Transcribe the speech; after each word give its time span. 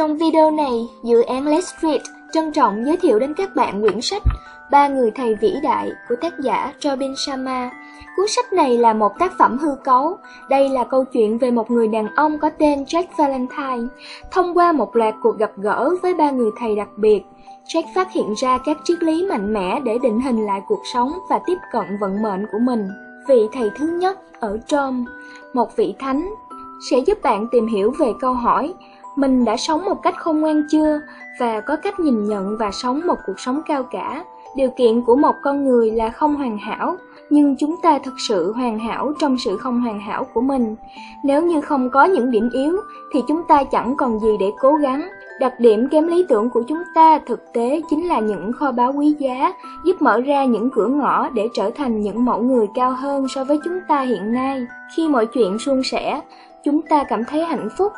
Trong 0.00 0.16
video 0.16 0.50
này, 0.50 0.88
dự 1.02 1.22
án 1.22 1.44
Let's 1.44 1.72
Read 1.82 2.00
trân 2.32 2.52
trọng 2.52 2.84
giới 2.84 2.96
thiệu 2.96 3.18
đến 3.18 3.34
các 3.34 3.56
bạn 3.56 3.82
quyển 3.82 4.00
sách 4.00 4.22
Ba 4.70 4.88
người 4.88 5.10
thầy 5.10 5.34
vĩ 5.34 5.54
đại 5.62 5.92
của 6.08 6.16
tác 6.20 6.32
giả 6.38 6.72
Robin 6.80 7.14
Sharma. 7.16 7.70
Cuốn 8.16 8.26
sách 8.28 8.52
này 8.52 8.78
là 8.78 8.92
một 8.92 9.12
tác 9.18 9.32
phẩm 9.38 9.58
hư 9.58 9.68
cấu. 9.84 10.16
Đây 10.48 10.68
là 10.68 10.84
câu 10.84 11.04
chuyện 11.04 11.38
về 11.38 11.50
một 11.50 11.70
người 11.70 11.88
đàn 11.88 12.14
ông 12.14 12.38
có 12.38 12.50
tên 12.50 12.84
Jack 12.84 13.04
Valentine. 13.18 13.94
Thông 14.30 14.58
qua 14.58 14.72
một 14.72 14.96
loạt 14.96 15.14
cuộc 15.22 15.38
gặp 15.38 15.50
gỡ 15.56 15.94
với 16.02 16.14
ba 16.14 16.30
người 16.30 16.50
thầy 16.58 16.76
đặc 16.76 16.88
biệt, 16.96 17.22
Jack 17.66 17.84
phát 17.94 18.12
hiện 18.12 18.34
ra 18.36 18.58
các 18.58 18.76
triết 18.84 19.02
lý 19.02 19.26
mạnh 19.26 19.52
mẽ 19.52 19.80
để 19.80 19.98
định 20.02 20.20
hình 20.20 20.46
lại 20.46 20.62
cuộc 20.68 20.82
sống 20.92 21.12
và 21.30 21.40
tiếp 21.46 21.58
cận 21.72 21.84
vận 22.00 22.22
mệnh 22.22 22.46
của 22.52 22.58
mình. 22.58 22.88
Vị 23.28 23.48
thầy 23.52 23.70
thứ 23.76 23.86
nhất 23.86 24.18
ở 24.40 24.58
Trom, 24.66 25.04
một 25.52 25.76
vị 25.76 25.94
thánh, 25.98 26.34
sẽ 26.80 26.98
giúp 26.98 27.18
bạn 27.22 27.46
tìm 27.52 27.66
hiểu 27.66 27.92
về 27.98 28.12
câu 28.20 28.32
hỏi 28.32 28.74
mình 29.16 29.44
đã 29.44 29.56
sống 29.56 29.84
một 29.84 30.02
cách 30.02 30.14
khôn 30.18 30.40
ngoan 30.40 30.62
chưa 30.70 31.00
và 31.40 31.60
có 31.60 31.76
cách 31.76 32.00
nhìn 32.00 32.24
nhận 32.24 32.56
và 32.58 32.70
sống 32.70 33.00
một 33.06 33.16
cuộc 33.26 33.40
sống 33.40 33.60
cao 33.66 33.82
cả. 33.82 34.24
Điều 34.56 34.70
kiện 34.70 35.02
của 35.02 35.16
một 35.16 35.34
con 35.42 35.64
người 35.64 35.90
là 35.90 36.10
không 36.10 36.36
hoàn 36.36 36.58
hảo, 36.58 36.96
nhưng 37.30 37.56
chúng 37.56 37.76
ta 37.82 37.98
thực 37.98 38.14
sự 38.28 38.52
hoàn 38.52 38.78
hảo 38.78 39.12
trong 39.20 39.38
sự 39.38 39.56
không 39.56 39.80
hoàn 39.80 40.00
hảo 40.00 40.24
của 40.34 40.40
mình. 40.40 40.76
Nếu 41.24 41.42
như 41.42 41.60
không 41.60 41.90
có 41.90 42.04
những 42.04 42.30
điểm 42.30 42.50
yếu 42.52 42.76
thì 43.12 43.20
chúng 43.28 43.42
ta 43.48 43.64
chẳng 43.64 43.96
còn 43.96 44.20
gì 44.20 44.36
để 44.40 44.52
cố 44.60 44.74
gắng. 44.74 45.08
Đặc 45.40 45.54
điểm 45.58 45.88
kém 45.88 46.06
lý 46.06 46.26
tưởng 46.28 46.50
của 46.50 46.62
chúng 46.68 46.82
ta 46.94 47.18
thực 47.18 47.52
tế 47.52 47.82
chính 47.90 48.08
là 48.08 48.20
những 48.20 48.52
kho 48.52 48.72
báu 48.72 48.92
quý 48.92 49.16
giá, 49.18 49.52
giúp 49.84 50.02
mở 50.02 50.20
ra 50.20 50.44
những 50.44 50.70
cửa 50.70 50.86
ngõ 50.86 51.28
để 51.28 51.48
trở 51.54 51.70
thành 51.70 52.00
những 52.00 52.24
mẫu 52.24 52.42
người 52.42 52.66
cao 52.74 52.92
hơn 52.92 53.28
so 53.28 53.44
với 53.44 53.58
chúng 53.64 53.80
ta 53.88 54.00
hiện 54.00 54.32
nay. 54.32 54.66
Khi 54.96 55.08
mọi 55.08 55.26
chuyện 55.26 55.58
suôn 55.58 55.82
sẻ, 55.82 56.20
chúng 56.64 56.82
ta 56.82 57.04
cảm 57.04 57.24
thấy 57.24 57.44
hạnh 57.44 57.68
phúc 57.78 57.92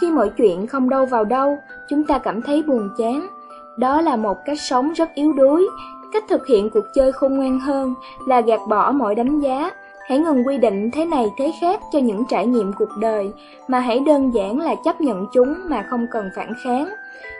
khi 0.00 0.10
mọi 0.10 0.30
chuyện 0.36 0.66
không 0.66 0.88
đâu 0.88 1.06
vào 1.06 1.24
đâu, 1.24 1.58
chúng 1.88 2.04
ta 2.04 2.18
cảm 2.18 2.42
thấy 2.42 2.62
buồn 2.62 2.90
chán. 2.98 3.28
Đó 3.76 4.00
là 4.00 4.16
một 4.16 4.38
cách 4.44 4.60
sống 4.60 4.92
rất 4.92 5.14
yếu 5.14 5.32
đuối. 5.32 5.68
Cách 6.12 6.24
thực 6.28 6.46
hiện 6.46 6.70
cuộc 6.70 6.84
chơi 6.94 7.12
khôn 7.12 7.36
ngoan 7.36 7.60
hơn 7.60 7.94
là 8.26 8.40
gạt 8.40 8.60
bỏ 8.68 8.92
mọi 8.92 9.14
đánh 9.14 9.40
giá. 9.40 9.70
Hãy 10.08 10.18
ngừng 10.18 10.46
quy 10.46 10.58
định 10.58 10.90
thế 10.90 11.04
này 11.04 11.26
thế 11.38 11.52
khác 11.60 11.80
cho 11.92 11.98
những 11.98 12.24
trải 12.28 12.46
nghiệm 12.46 12.72
cuộc 12.72 12.96
đời, 13.00 13.32
mà 13.68 13.80
hãy 13.80 14.00
đơn 14.00 14.34
giản 14.34 14.60
là 14.60 14.74
chấp 14.84 15.00
nhận 15.00 15.26
chúng 15.32 15.54
mà 15.68 15.86
không 15.90 16.06
cần 16.10 16.30
phản 16.36 16.52
kháng. 16.64 16.88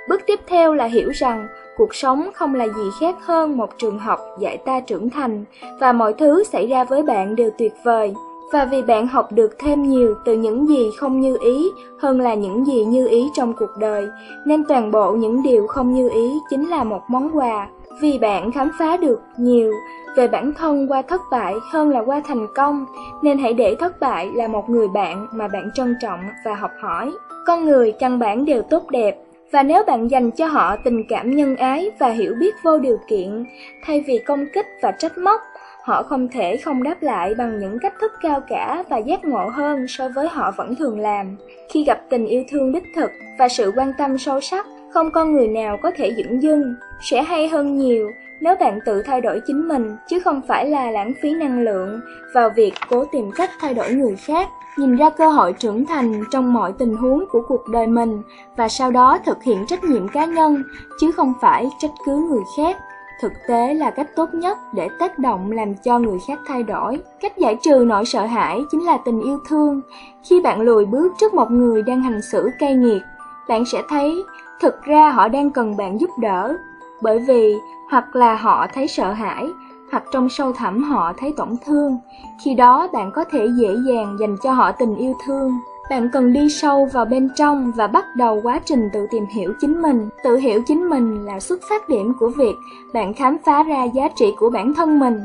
Bước 0.09 0.21
tiếp 0.27 0.41
theo 0.47 0.75
là 0.75 0.85
hiểu 0.85 1.11
rằng 1.11 1.47
cuộc 1.77 1.95
sống 1.95 2.31
không 2.35 2.55
là 2.55 2.67
gì 2.67 2.91
khác 3.01 3.17
hơn 3.25 3.57
một 3.57 3.71
trường 3.79 3.99
học 3.99 4.21
dạy 4.39 4.57
ta 4.57 4.81
trưởng 4.81 5.11
thành, 5.11 5.45
và 5.81 5.93
mọi 5.93 6.13
thứ 6.13 6.45
xảy 6.45 6.67
ra 6.67 6.85
với 6.85 7.03
bạn 7.03 7.37
đều 7.37 7.51
tuyệt 7.59 7.75
vời. 7.85 8.15
Và 8.53 8.65
vì 8.65 8.83
bạn 8.83 9.07
học 9.07 9.33
được 9.33 9.59
thêm 9.59 9.83
nhiều 9.83 10.15
từ 10.25 10.35
những 10.35 10.69
gì 10.69 10.91
không 10.97 11.21
như 11.21 11.39
ý 11.41 11.71
hơn 11.99 12.21
là 12.21 12.35
những 12.35 12.67
gì 12.67 12.85
như 12.85 13.09
ý 13.09 13.29
trong 13.35 13.53
cuộc 13.53 13.77
đời, 13.79 14.09
nên 14.45 14.65
toàn 14.65 14.91
bộ 14.91 15.13
những 15.13 15.43
điều 15.43 15.67
không 15.67 15.95
như 15.95 16.11
ý 16.15 16.33
chính 16.51 16.69
là 16.69 16.85
một 16.85 17.03
món 17.09 17.37
quà. 17.37 17.69
Vì 18.01 18.19
bạn 18.19 18.53
khám 18.53 18.71
phá 18.79 18.97
được 18.97 19.21
nhiều 19.39 19.73
về 20.17 20.29
bản 20.29 20.53
thân 20.53 20.87
qua 20.89 21.03
thất 21.03 21.21
bại 21.31 21.55
hơn 21.73 21.91
là 21.91 22.01
qua 22.01 22.23
thành 22.25 22.47
công, 22.55 22.87
nên 23.23 23.39
hãy 23.39 23.55
để 23.55 23.75
thất 23.75 24.01
bại 24.01 24.31
là 24.35 24.49
một 24.49 24.71
người 24.71 24.89
bạn 24.89 25.27
mà 25.33 25.49
bạn 25.49 25.71
trân 25.75 25.95
trọng 26.03 26.21
và 26.45 26.55
học 26.55 26.71
hỏi. 26.81 27.13
Con 27.47 27.65
người 27.65 27.93
căn 27.93 28.19
bản 28.19 28.45
đều 28.45 28.63
tốt 28.63 28.91
đẹp, 28.91 29.19
và 29.53 29.63
nếu 29.63 29.83
bạn 29.87 30.11
dành 30.11 30.31
cho 30.31 30.47
họ 30.47 30.77
tình 30.85 31.05
cảm 31.09 31.37
nhân 31.37 31.57
ái 31.57 31.91
và 31.99 32.09
hiểu 32.09 32.35
biết 32.41 32.55
vô 32.63 32.79
điều 32.79 32.99
kiện, 33.09 33.45
thay 33.85 34.05
vì 34.07 34.19
công 34.19 34.47
kích 34.55 34.67
và 34.83 34.91
trách 34.91 35.19
móc, 35.19 35.41
Họ 35.89 36.03
không 36.03 36.29
thể 36.29 36.57
không 36.57 36.83
đáp 36.83 37.03
lại 37.03 37.35
bằng 37.35 37.59
những 37.59 37.79
cách 37.79 37.95
thức 38.01 38.13
cao 38.21 38.41
cả 38.49 38.85
và 38.89 38.97
giác 38.97 39.25
ngộ 39.25 39.49
hơn 39.49 39.89
so 39.89 40.09
với 40.09 40.29
họ 40.29 40.51
vẫn 40.57 40.75
thường 40.75 41.01
làm. 41.01 41.37
Khi 41.71 41.85
gặp 41.85 42.01
tình 42.11 42.27
yêu 42.27 42.45
thương 42.51 42.73
đích 42.73 42.85
thực 42.97 43.11
và 43.39 43.49
sự 43.49 43.73
quan 43.77 43.93
tâm 43.99 44.19
sâu 44.19 44.41
sắc, 44.41 44.67
không 44.91 45.11
con 45.11 45.33
người 45.33 45.49
nào 45.49 45.77
có 45.83 45.91
thể 45.97 46.15
dững 46.17 46.43
dưng, 46.43 46.75
sẽ 47.03 47.23
hay 47.23 47.49
hơn 47.49 47.77
nhiều 47.77 48.11
nếu 48.41 48.55
bạn 48.61 48.79
tự 48.87 49.03
thay 49.03 49.21
đổi 49.21 49.41
chính 49.47 49.69
mình, 49.69 49.97
chứ 50.09 50.21
không 50.21 50.41
phải 50.49 50.67
là 50.67 50.91
lãng 50.91 51.13
phí 51.23 51.33
năng 51.33 51.61
lượng 51.61 52.01
vào 52.35 52.51
việc 52.57 52.73
cố 52.89 53.05
tìm 53.05 53.31
cách 53.37 53.51
thay 53.61 53.75
đổi 53.75 53.95
người 53.95 54.17
khác. 54.17 54.49
Nhìn 54.79 54.97
ra 54.97 55.11
cơ 55.11 55.29
hội 55.29 55.53
trưởng 55.53 55.87
thành 55.87 56.25
trong 56.31 56.53
mọi 56.53 56.73
tình 56.79 56.97
huống 56.97 57.25
của 57.31 57.43
cuộc 57.49 57.69
đời 57.69 57.87
mình 57.87 58.23
và 58.57 58.69
sau 58.69 58.91
đó 58.91 59.19
thực 59.27 59.43
hiện 59.43 59.67
trách 59.67 59.85
nhiệm 59.85 60.09
cá 60.09 60.25
nhân, 60.25 60.63
chứ 61.01 61.13
không 61.13 61.33
phải 61.41 61.69
trách 61.79 61.93
cứ 62.07 62.29
người 62.31 62.43
khác 62.57 62.77
thực 63.21 63.33
tế 63.49 63.75
là 63.75 63.91
cách 63.91 64.09
tốt 64.17 64.35
nhất 64.35 64.59
để 64.73 64.89
tác 64.99 65.19
động 65.19 65.53
làm 65.53 65.75
cho 65.75 65.99
người 65.99 66.19
khác 66.29 66.39
thay 66.47 66.63
đổi. 66.63 67.01
Cách 67.21 67.39
giải 67.39 67.57
trừ 67.63 67.85
nỗi 67.87 68.05
sợ 68.05 68.27
hãi 68.27 68.61
chính 68.71 68.85
là 68.85 68.97
tình 68.97 69.21
yêu 69.21 69.39
thương. 69.49 69.81
Khi 70.29 70.41
bạn 70.41 70.61
lùi 70.61 70.87
bước 70.87 71.13
trước 71.19 71.35
một 71.35 71.51
người 71.51 71.83
đang 71.83 72.03
hành 72.03 72.23
xử 72.23 72.51
cay 72.59 72.75
nghiệt, 72.75 73.03
bạn 73.49 73.65
sẽ 73.65 73.83
thấy 73.89 74.25
thực 74.61 74.83
ra 74.83 75.11
họ 75.11 75.29
đang 75.29 75.51
cần 75.51 75.77
bạn 75.77 76.01
giúp 76.01 76.11
đỡ. 76.19 76.57
Bởi 77.01 77.19
vì 77.19 77.55
hoặc 77.91 78.17
là 78.17 78.35
họ 78.35 78.67
thấy 78.75 78.89
sợ 78.89 79.13
hãi, 79.13 79.49
hoặc 79.93 80.03
trong 80.13 80.29
sâu 80.29 80.53
thẳm 80.53 80.83
họ 80.83 81.13
thấy 81.19 81.35
tổn 81.37 81.49
thương. 81.67 81.99
Khi 82.45 82.55
đó 82.55 82.89
bạn 82.93 83.11
có 83.13 83.25
thể 83.25 83.47
dễ 83.59 83.69
dàng 83.89 84.17
dành 84.21 84.37
cho 84.43 84.53
họ 84.53 84.73
tình 84.73 84.97
yêu 84.97 85.15
thương. 85.27 85.53
Bạn 85.91 86.09
cần 86.13 86.33
đi 86.33 86.49
sâu 86.49 86.89
vào 86.93 87.05
bên 87.05 87.29
trong 87.35 87.73
và 87.77 87.87
bắt 87.87 88.17
đầu 88.17 88.41
quá 88.43 88.61
trình 88.65 88.91
tự 88.93 89.07
tìm 89.11 89.27
hiểu 89.27 89.53
chính 89.61 89.83
mình. 89.83 90.09
Tự 90.25 90.37
hiểu 90.37 90.63
chính 90.67 90.91
mình 90.91 91.25
là 91.25 91.41
xuất 91.41 91.61
phát 91.69 91.89
điểm 91.89 92.13
của 92.21 92.29
việc 92.29 92.55
bạn 92.93 93.15
khám 93.15 93.37
phá 93.45 93.63
ra 93.63 93.85
giá 93.85 94.09
trị 94.17 94.35
của 94.39 94.51
bản 94.51 94.75
thân 94.75 94.99
mình. 94.99 95.23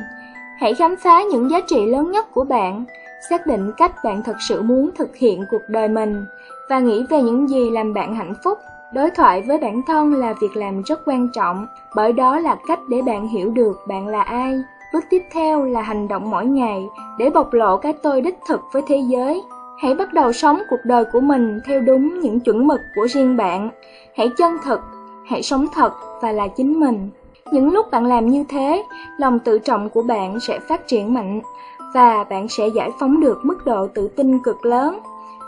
Hãy 0.60 0.74
khám 0.74 0.96
phá 1.04 1.24
những 1.32 1.50
giá 1.50 1.62
trị 1.68 1.86
lớn 1.86 2.12
nhất 2.12 2.32
của 2.34 2.44
bạn, 2.44 2.84
xác 3.30 3.48
định 3.48 3.72
cách 3.78 3.92
bạn 4.04 4.24
thật 4.24 4.36
sự 4.40 4.62
muốn 4.62 4.90
thực 4.96 5.16
hiện 5.16 5.46
cuộc 5.52 5.62
đời 5.68 5.88
mình 5.88 6.26
và 6.70 6.80
nghĩ 6.80 7.04
về 7.10 7.22
những 7.22 7.50
gì 7.50 7.70
làm 7.70 7.94
bạn 7.94 8.16
hạnh 8.16 8.34
phúc. 8.44 8.58
Đối 8.94 9.12
thoại 9.12 9.42
với 9.42 9.58
bản 9.58 9.82
thân 9.88 10.14
là 10.14 10.34
việc 10.42 10.56
làm 10.56 10.82
rất 10.82 11.02
quan 11.06 11.30
trọng, 11.34 11.68
bởi 11.96 12.14
đó 12.14 12.40
là 12.40 12.58
cách 12.68 12.80
để 12.90 13.02
bạn 13.02 13.28
hiểu 13.28 13.52
được 13.52 13.80
bạn 13.88 14.08
là 14.08 14.22
ai. 14.22 14.62
Bước 14.94 15.04
tiếp 15.10 15.22
theo 15.32 15.66
là 15.66 15.82
hành 15.82 16.08
động 16.08 16.30
mỗi 16.30 16.46
ngày 16.46 16.88
để 17.18 17.30
bộc 17.30 17.54
lộ 17.54 17.78
cái 17.78 17.94
tôi 17.94 18.22
đích 18.22 18.40
thực 18.48 18.62
với 18.72 18.82
thế 18.88 18.98
giới. 19.08 19.42
Hãy 19.78 19.96
bắt 19.96 20.14
đầu 20.14 20.34
sống 20.34 20.62
cuộc 20.70 20.80
đời 20.84 21.06
của 21.06 21.20
mình 21.20 21.60
theo 21.66 21.82
đúng 21.82 22.20
những 22.20 22.40
chuẩn 22.40 22.68
mực 22.68 22.80
của 22.96 23.08
riêng 23.08 23.38
bạn. 23.38 23.70
Hãy 24.16 24.30
chân 24.38 24.58
thực, 24.64 24.80
hãy 25.26 25.44
sống 25.44 25.68
thật 25.74 25.94
và 26.22 26.32
là 26.32 26.48
chính 26.48 26.80
mình. 26.80 27.10
Những 27.52 27.74
lúc 27.74 27.92
bạn 27.92 28.06
làm 28.06 28.28
như 28.28 28.44
thế, 28.50 28.84
lòng 29.18 29.40
tự 29.40 29.60
trọng 29.60 29.90
của 29.90 30.04
bạn 30.04 30.40
sẽ 30.40 30.60
phát 30.60 30.88
triển 30.88 31.14
mạnh 31.14 31.42
và 31.94 32.24
bạn 32.24 32.48
sẽ 32.48 32.68
giải 32.68 32.92
phóng 33.00 33.20
được 33.20 33.40
mức 33.44 33.66
độ 33.66 33.88
tự 33.88 34.08
tin 34.08 34.40
cực 34.40 34.66
lớn. 34.66 35.00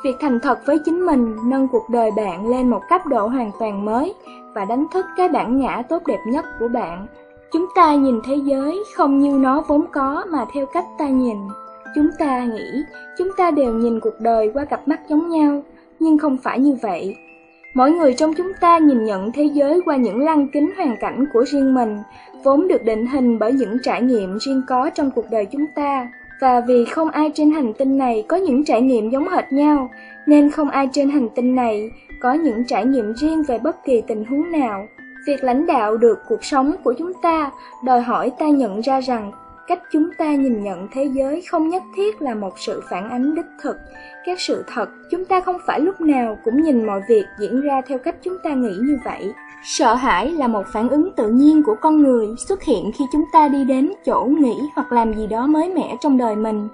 Việc 0.04 0.16
thành 0.20 0.40
thật 0.40 0.60
với 0.66 0.80
chính 0.86 1.06
mình 1.06 1.36
nâng 1.44 1.68
cuộc 1.68 1.90
đời 1.90 2.12
bạn 2.12 2.50
lên 2.50 2.70
một 2.70 2.82
cấp 2.90 3.06
độ 3.06 3.28
hoàn 3.28 3.52
toàn 3.60 3.86
mới 3.86 4.14
và 4.54 4.66
đánh 4.66 4.86
thức 4.92 5.06
cái 5.18 5.30
bản 5.30 5.60
ngã 5.60 5.84
tốt 5.90 6.02
đẹp 6.06 6.20
nhất 6.28 6.46
của 6.60 6.68
bạn. 6.68 7.08
Chúng 7.52 7.66
ta 7.76 7.96
nhìn 7.96 8.22
thế 8.26 8.36
giới 8.36 8.84
không 8.96 9.20
như 9.20 9.32
nó 9.32 9.64
vốn 9.68 9.86
có 9.92 10.26
mà 10.30 10.46
theo 10.54 10.66
cách 10.66 10.86
ta 10.98 11.08
nhìn. 11.08 11.38
Chúng 11.96 12.10
ta 12.20 12.46
nghĩ 12.46 12.84
chúng 13.18 13.30
ta 13.38 13.52
đều 13.52 13.74
nhìn 13.74 14.00
cuộc 14.00 14.20
đời 14.20 14.52
qua 14.54 14.66
cặp 14.66 14.88
mắt 14.88 15.00
giống 15.10 15.30
nhau, 15.30 15.64
nhưng 16.00 16.18
không 16.18 16.38
phải 16.44 16.60
như 16.60 16.78
vậy. 16.82 17.16
Mỗi 17.74 17.92
người 17.92 18.14
trong 18.14 18.34
chúng 18.34 18.52
ta 18.62 18.78
nhìn 18.78 19.04
nhận 19.04 19.32
thế 19.32 19.44
giới 19.44 19.82
qua 19.86 19.96
những 19.96 20.20
lăng 20.20 20.48
kính 20.48 20.72
hoàn 20.78 20.98
cảnh 21.00 21.26
của 21.34 21.46
riêng 21.46 21.74
mình, 21.74 21.98
vốn 22.44 22.68
được 22.68 22.84
định 22.84 23.08
hình 23.08 23.40
bởi 23.40 23.54
những 23.54 23.78
trải 23.84 24.02
nghiệm 24.02 24.38
riêng 24.40 24.62
có 24.68 24.90
trong 24.90 25.12
cuộc 25.12 25.26
đời 25.32 25.46
chúng 25.46 25.66
ta. 25.76 26.12
Và 26.42 26.62
vì 26.62 26.86
không 26.86 27.10
ai 27.10 27.32
trên 27.34 27.52
hành 27.52 27.74
tinh 27.74 27.98
này 27.98 28.26
có 28.28 28.38
những 28.38 28.66
trải 28.66 28.82
nghiệm 28.82 29.10
giống 29.10 29.30
hệt 29.30 29.52
nhau, 29.52 29.90
nên 30.26 30.50
không 30.50 30.70
ai 30.70 30.90
trên 30.92 31.10
hành 31.10 31.30
tinh 31.36 31.56
này 31.56 31.92
có 32.20 32.34
những 32.34 32.64
trải 32.66 32.86
nghiệm 32.86 33.14
riêng 33.14 33.44
về 33.44 33.58
bất 33.58 33.86
kỳ 33.86 34.02
tình 34.08 34.26
huống 34.26 34.52
nào. 34.52 34.88
Việc 35.28 35.44
lãnh 35.44 35.66
đạo 35.66 35.98
được 35.98 36.20
cuộc 36.28 36.44
sống 36.44 36.76
của 36.84 36.94
chúng 36.94 37.14
ta 37.14 37.52
đòi 37.84 38.02
hỏi 38.02 38.32
ta 38.40 38.48
nhận 38.48 38.82
ra 38.82 39.02
rằng 39.02 39.32
cách 39.68 39.80
chúng 39.92 40.10
ta 40.18 40.36
nhìn 40.36 40.64
nhận 40.64 40.88
thế 40.92 41.06
giới 41.14 41.42
không 41.42 41.70
nhất 41.70 41.84
thiết 41.96 42.22
là 42.22 42.36
một 42.36 42.60
sự 42.60 42.82
phản 42.90 43.10
ánh 43.10 43.36
đích 43.36 43.46
thực. 43.62 43.78
Các 44.26 44.40
sự 44.42 44.64
thật, 44.68 44.90
chúng 45.12 45.26
ta 45.26 45.42
không 45.42 45.58
phải 45.66 45.80
lúc 45.80 46.02
nào 46.02 46.38
cũng 46.44 46.62
nhìn 46.62 46.88
mọi 46.88 47.02
việc 47.10 47.26
diễn 47.40 47.62
ra 47.62 47.82
theo 47.88 47.98
cách 47.98 48.16
chúng 48.24 48.38
ta 48.44 48.50
nghĩ 48.50 48.78
như 48.82 49.00
vậy. 49.06 49.34
Sợ 49.68 49.94
hãi 49.94 50.32
là 50.32 50.48
một 50.48 50.64
phản 50.74 50.90
ứng 50.90 51.12
tự 51.16 51.30
nhiên 51.30 51.64
của 51.64 51.76
con 51.82 52.02
người 52.02 52.28
xuất 52.48 52.64
hiện 52.64 52.92
khi 52.98 53.06
chúng 53.12 53.26
ta 53.34 53.48
đi 53.48 53.64
đến 53.64 53.92
chỗ 54.06 54.24
nghĩ 54.24 54.56
hoặc 54.76 54.92
làm 54.92 55.14
gì 55.14 55.28
đó 55.28 55.48
mới 55.48 55.70
mẻ 55.70 55.96
trong 56.02 56.18
đời 56.18 56.36
mình. 56.36 56.68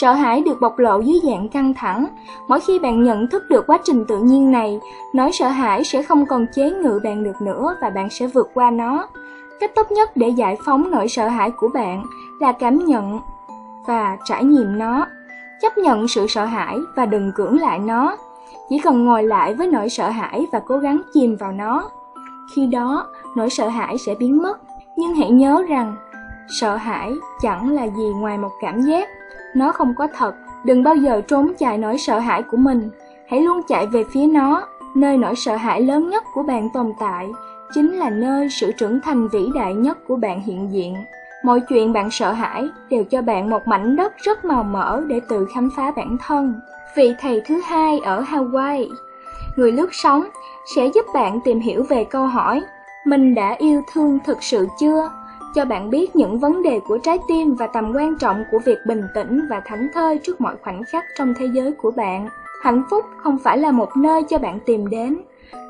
Sợ 0.00 0.12
hãi 0.12 0.42
được 0.46 0.60
bộc 0.60 0.78
lộ 0.78 1.00
dưới 1.00 1.20
dạng 1.24 1.48
căng 1.48 1.74
thẳng. 1.74 2.06
Mỗi 2.48 2.60
khi 2.60 2.78
bạn 2.78 3.02
nhận 3.02 3.28
thức 3.28 3.42
được 3.50 3.66
quá 3.66 3.78
trình 3.84 4.04
tự 4.04 4.18
nhiên 4.18 4.50
này, 4.50 4.80
nỗi 5.14 5.32
sợ 5.32 5.48
hãi 5.48 5.84
sẽ 5.84 6.02
không 6.02 6.26
còn 6.26 6.46
chế 6.54 6.70
ngự 6.70 7.00
bạn 7.04 7.24
được 7.24 7.42
nữa 7.42 7.76
và 7.80 7.90
bạn 7.90 8.10
sẽ 8.10 8.26
vượt 8.26 8.50
qua 8.54 8.70
nó 8.70 9.08
cách 9.60 9.74
tốt 9.74 9.92
nhất 9.92 10.16
để 10.16 10.28
giải 10.28 10.56
phóng 10.64 10.90
nỗi 10.90 11.08
sợ 11.08 11.28
hãi 11.28 11.50
của 11.50 11.68
bạn 11.68 12.04
là 12.40 12.52
cảm 12.52 12.78
nhận 12.78 13.20
và 13.86 14.16
trải 14.24 14.44
nghiệm 14.44 14.78
nó. 14.78 15.06
Chấp 15.62 15.78
nhận 15.78 16.08
sự 16.08 16.26
sợ 16.26 16.44
hãi 16.44 16.78
và 16.96 17.06
đừng 17.06 17.32
cưỡng 17.34 17.60
lại 17.60 17.78
nó. 17.78 18.16
Chỉ 18.68 18.78
cần 18.78 19.04
ngồi 19.04 19.22
lại 19.22 19.54
với 19.54 19.66
nỗi 19.66 19.88
sợ 19.88 20.08
hãi 20.08 20.46
và 20.52 20.60
cố 20.66 20.78
gắng 20.78 21.02
chìm 21.14 21.36
vào 21.36 21.52
nó. 21.52 21.90
Khi 22.54 22.66
đó 22.66 23.06
nỗi 23.36 23.50
sợ 23.50 23.68
hãi 23.68 23.98
sẽ 23.98 24.14
biến 24.14 24.42
mất. 24.42 24.58
Nhưng 24.96 25.14
hãy 25.14 25.30
nhớ 25.30 25.64
rằng 25.68 25.96
sợ 26.60 26.76
hãi 26.76 27.12
chẳng 27.40 27.70
là 27.70 27.84
gì 27.84 28.12
ngoài 28.20 28.38
một 28.38 28.52
cảm 28.60 28.80
giác. 28.80 29.08
Nó 29.56 29.72
không 29.72 29.94
có 29.94 30.08
thật. 30.14 30.34
Đừng 30.64 30.82
bao 30.82 30.94
giờ 30.96 31.20
trốn 31.20 31.52
chạy 31.58 31.78
nỗi 31.78 31.98
sợ 31.98 32.18
hãi 32.18 32.42
của 32.42 32.56
mình. 32.56 32.90
Hãy 33.28 33.40
luôn 33.40 33.60
chạy 33.68 33.86
về 33.86 34.04
phía 34.12 34.26
nó 34.26 34.66
nơi 34.94 35.16
nỗi 35.16 35.34
sợ 35.36 35.56
hãi 35.56 35.80
lớn 35.80 36.10
nhất 36.10 36.24
của 36.34 36.42
bạn 36.42 36.70
tồn 36.70 36.92
tại, 36.98 37.32
chính 37.74 37.92
là 37.92 38.10
nơi 38.10 38.48
sự 38.50 38.72
trưởng 38.72 39.00
thành 39.00 39.28
vĩ 39.28 39.48
đại 39.54 39.74
nhất 39.74 39.98
của 40.08 40.16
bạn 40.16 40.40
hiện 40.40 40.72
diện. 40.72 40.96
Mọi 41.44 41.60
chuyện 41.60 41.92
bạn 41.92 42.10
sợ 42.10 42.32
hãi 42.32 42.68
đều 42.90 43.04
cho 43.04 43.22
bạn 43.22 43.50
một 43.50 43.68
mảnh 43.68 43.96
đất 43.96 44.12
rất 44.16 44.44
màu 44.44 44.62
mỡ 44.62 45.00
để 45.06 45.20
tự 45.28 45.46
khám 45.54 45.70
phá 45.76 45.90
bản 45.96 46.16
thân. 46.26 46.54
Vị 46.96 47.14
thầy 47.20 47.42
thứ 47.46 47.60
hai 47.64 47.98
ở 47.98 48.22
Hawaii, 48.22 48.88
người 49.56 49.72
lướt 49.72 49.88
sóng, 49.92 50.24
sẽ 50.76 50.86
giúp 50.94 51.06
bạn 51.14 51.40
tìm 51.44 51.60
hiểu 51.60 51.82
về 51.82 52.04
câu 52.04 52.26
hỏi 52.26 52.62
Mình 53.06 53.34
đã 53.34 53.56
yêu 53.58 53.82
thương 53.92 54.18
thực 54.24 54.42
sự 54.42 54.68
chưa? 54.80 55.10
Cho 55.54 55.64
bạn 55.64 55.90
biết 55.90 56.16
những 56.16 56.38
vấn 56.38 56.62
đề 56.62 56.80
của 56.88 56.98
trái 56.98 57.18
tim 57.28 57.54
và 57.54 57.66
tầm 57.66 57.92
quan 57.94 58.18
trọng 58.18 58.44
của 58.50 58.58
việc 58.58 58.78
bình 58.86 59.02
tĩnh 59.14 59.40
và 59.50 59.60
thảnh 59.64 59.88
thơi 59.94 60.18
trước 60.18 60.40
mọi 60.40 60.56
khoảnh 60.62 60.82
khắc 60.84 61.04
trong 61.18 61.34
thế 61.34 61.46
giới 61.46 61.72
của 61.72 61.90
bạn. 61.90 62.28
Hạnh 62.62 62.82
phúc 62.90 63.04
không 63.16 63.38
phải 63.38 63.58
là 63.58 63.70
một 63.70 63.96
nơi 63.96 64.22
cho 64.28 64.38
bạn 64.38 64.58
tìm 64.66 64.90
đến, 64.90 65.18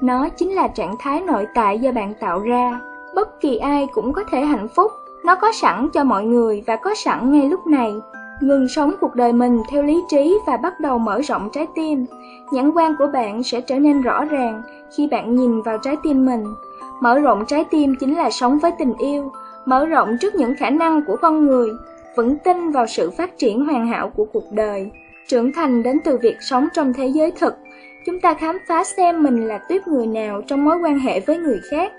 nó 0.01 0.29
chính 0.29 0.55
là 0.55 0.69
trạng 0.69 0.95
thái 0.99 1.21
nội 1.21 1.47
tại 1.55 1.79
do 1.79 1.93
bạn 1.93 2.15
tạo 2.21 2.39
ra. 2.41 2.81
Bất 3.15 3.41
kỳ 3.41 3.57
ai 3.57 3.87
cũng 3.93 4.13
có 4.13 4.25
thể 4.31 4.45
hạnh 4.45 4.69
phúc, 4.69 4.91
nó 5.25 5.35
có 5.35 5.53
sẵn 5.53 5.89
cho 5.93 6.05
mọi 6.05 6.25
người 6.25 6.63
và 6.67 6.77
có 6.77 6.95
sẵn 6.95 7.33
ngay 7.33 7.49
lúc 7.49 7.67
này. 7.67 7.95
Ngừng 8.41 8.69
sống 8.69 8.95
cuộc 9.01 9.15
đời 9.15 9.33
mình 9.33 9.63
theo 9.71 9.83
lý 9.83 10.03
trí 10.09 10.39
và 10.47 10.57
bắt 10.57 10.81
đầu 10.81 10.99
mở 10.99 11.21
rộng 11.21 11.49
trái 11.53 11.67
tim. 11.75 12.07
Nhãn 12.53 12.71
quan 12.71 12.97
của 12.99 13.07
bạn 13.07 13.43
sẽ 13.43 13.61
trở 13.61 13.79
nên 13.79 14.03
rõ 14.03 14.25
ràng 14.25 14.63
khi 14.97 15.07
bạn 15.07 15.37
nhìn 15.37 15.63
vào 15.63 15.79
trái 15.79 15.97
tim 16.03 16.27
mình. 16.27 16.45
Mở 17.01 17.19
rộng 17.19 17.45
trái 17.47 17.65
tim 17.65 17.95
chính 18.01 18.17
là 18.17 18.31
sống 18.31 18.59
với 18.59 18.73
tình 18.79 18.95
yêu, 18.99 19.33
mở 19.65 19.87
rộng 19.87 20.17
trước 20.21 20.35
những 20.35 20.55
khả 20.55 20.71
năng 20.71 21.05
của 21.05 21.17
con 21.17 21.47
người, 21.47 21.71
vững 22.17 22.37
tin 22.37 22.71
vào 22.71 22.87
sự 22.87 23.11
phát 23.11 23.39
triển 23.39 23.65
hoàn 23.65 23.87
hảo 23.87 24.11
của 24.17 24.25
cuộc 24.33 24.53
đời. 24.53 24.91
Trưởng 25.29 25.53
thành 25.53 25.83
đến 25.83 25.99
từ 26.05 26.19
việc 26.23 26.37
sống 26.41 26.69
trong 26.75 26.93
thế 26.93 27.07
giới 27.07 27.31
thực, 27.31 27.55
chúng 28.07 28.21
ta 28.21 28.35
khám 28.35 28.59
phá 28.67 28.85
xem 28.85 29.23
mình 29.23 29.49
là 29.49 29.59
tuyếp 29.59 29.89
người 29.89 30.07
nào 30.07 30.43
trong 30.47 30.65
mối 30.65 30.77
quan 30.77 30.99
hệ 30.99 31.21
với 31.21 31.39
người 31.39 31.61
khác. 31.71 31.93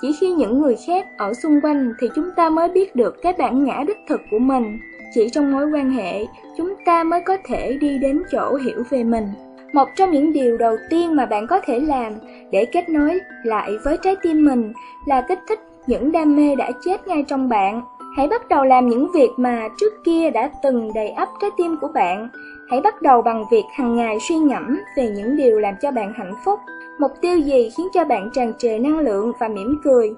Chỉ 0.00 0.12
khi 0.20 0.32
những 0.32 0.62
người 0.62 0.76
khác 0.86 1.06
ở 1.18 1.34
xung 1.34 1.60
quanh 1.60 1.92
thì 2.00 2.08
chúng 2.14 2.30
ta 2.36 2.50
mới 2.50 2.68
biết 2.68 2.96
được 2.96 3.22
cái 3.22 3.32
bản 3.38 3.64
ngã 3.64 3.84
đích 3.86 3.98
thực 4.08 4.20
của 4.30 4.38
mình. 4.38 4.78
Chỉ 5.14 5.28
trong 5.28 5.52
mối 5.52 5.66
quan 5.72 5.90
hệ, 5.90 6.26
chúng 6.56 6.74
ta 6.86 7.04
mới 7.04 7.20
có 7.20 7.36
thể 7.44 7.78
đi 7.80 7.98
đến 7.98 8.22
chỗ 8.30 8.54
hiểu 8.54 8.82
về 8.90 9.04
mình. 9.04 9.28
Một 9.72 9.88
trong 9.96 10.10
những 10.10 10.32
điều 10.32 10.58
đầu 10.58 10.76
tiên 10.90 11.16
mà 11.16 11.26
bạn 11.26 11.46
có 11.46 11.60
thể 11.60 11.80
làm 11.80 12.12
để 12.50 12.64
kết 12.64 12.88
nối 12.88 13.20
lại 13.44 13.70
với 13.84 13.98
trái 14.02 14.16
tim 14.22 14.44
mình 14.44 14.72
là 15.06 15.24
kích 15.28 15.38
thích 15.48 15.60
những 15.86 16.12
đam 16.12 16.36
mê 16.36 16.54
đã 16.54 16.70
chết 16.84 17.08
ngay 17.08 17.24
trong 17.28 17.48
bạn. 17.48 17.82
Hãy 18.16 18.28
bắt 18.28 18.48
đầu 18.48 18.64
làm 18.64 18.88
những 18.88 19.12
việc 19.12 19.30
mà 19.36 19.68
trước 19.76 19.92
kia 20.04 20.30
đã 20.30 20.50
từng 20.62 20.90
đầy 20.94 21.08
ắp 21.08 21.28
trái 21.40 21.50
tim 21.56 21.76
của 21.80 21.88
bạn. 21.88 22.28
Hãy 22.70 22.80
bắt 22.80 23.02
đầu 23.02 23.22
bằng 23.22 23.44
việc 23.50 23.64
hàng 23.72 23.96
ngày 23.96 24.18
suy 24.20 24.36
ngẫm 24.36 24.78
về 24.96 25.08
những 25.08 25.36
điều 25.36 25.58
làm 25.58 25.74
cho 25.82 25.90
bạn 25.90 26.12
hạnh 26.16 26.34
phúc. 26.44 26.60
Mục 26.98 27.10
tiêu 27.20 27.38
gì 27.38 27.70
khiến 27.76 27.88
cho 27.94 28.04
bạn 28.04 28.30
tràn 28.34 28.52
trề 28.58 28.78
năng 28.78 28.98
lượng 28.98 29.32
và 29.40 29.48
mỉm 29.48 29.80
cười. 29.84 30.14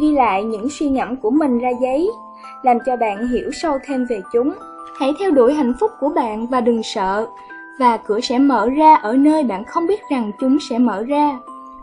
Ghi 0.00 0.12
lại 0.12 0.44
những 0.44 0.68
suy 0.70 0.88
ngẫm 0.88 1.16
của 1.16 1.30
mình 1.30 1.58
ra 1.58 1.70
giấy, 1.80 2.10
làm 2.62 2.78
cho 2.86 2.96
bạn 2.96 3.28
hiểu 3.28 3.50
sâu 3.52 3.78
thêm 3.86 4.06
về 4.10 4.20
chúng. 4.32 4.54
Hãy 4.98 5.12
theo 5.18 5.30
đuổi 5.30 5.54
hạnh 5.54 5.72
phúc 5.80 5.90
của 6.00 6.08
bạn 6.08 6.46
và 6.46 6.60
đừng 6.60 6.82
sợ, 6.82 7.26
và 7.78 7.96
cửa 7.96 8.20
sẽ 8.20 8.38
mở 8.38 8.68
ra 8.76 8.94
ở 8.94 9.16
nơi 9.16 9.44
bạn 9.44 9.64
không 9.64 9.86
biết 9.86 10.00
rằng 10.10 10.30
chúng 10.40 10.58
sẽ 10.70 10.78
mở 10.78 11.02
ra. 11.02 11.38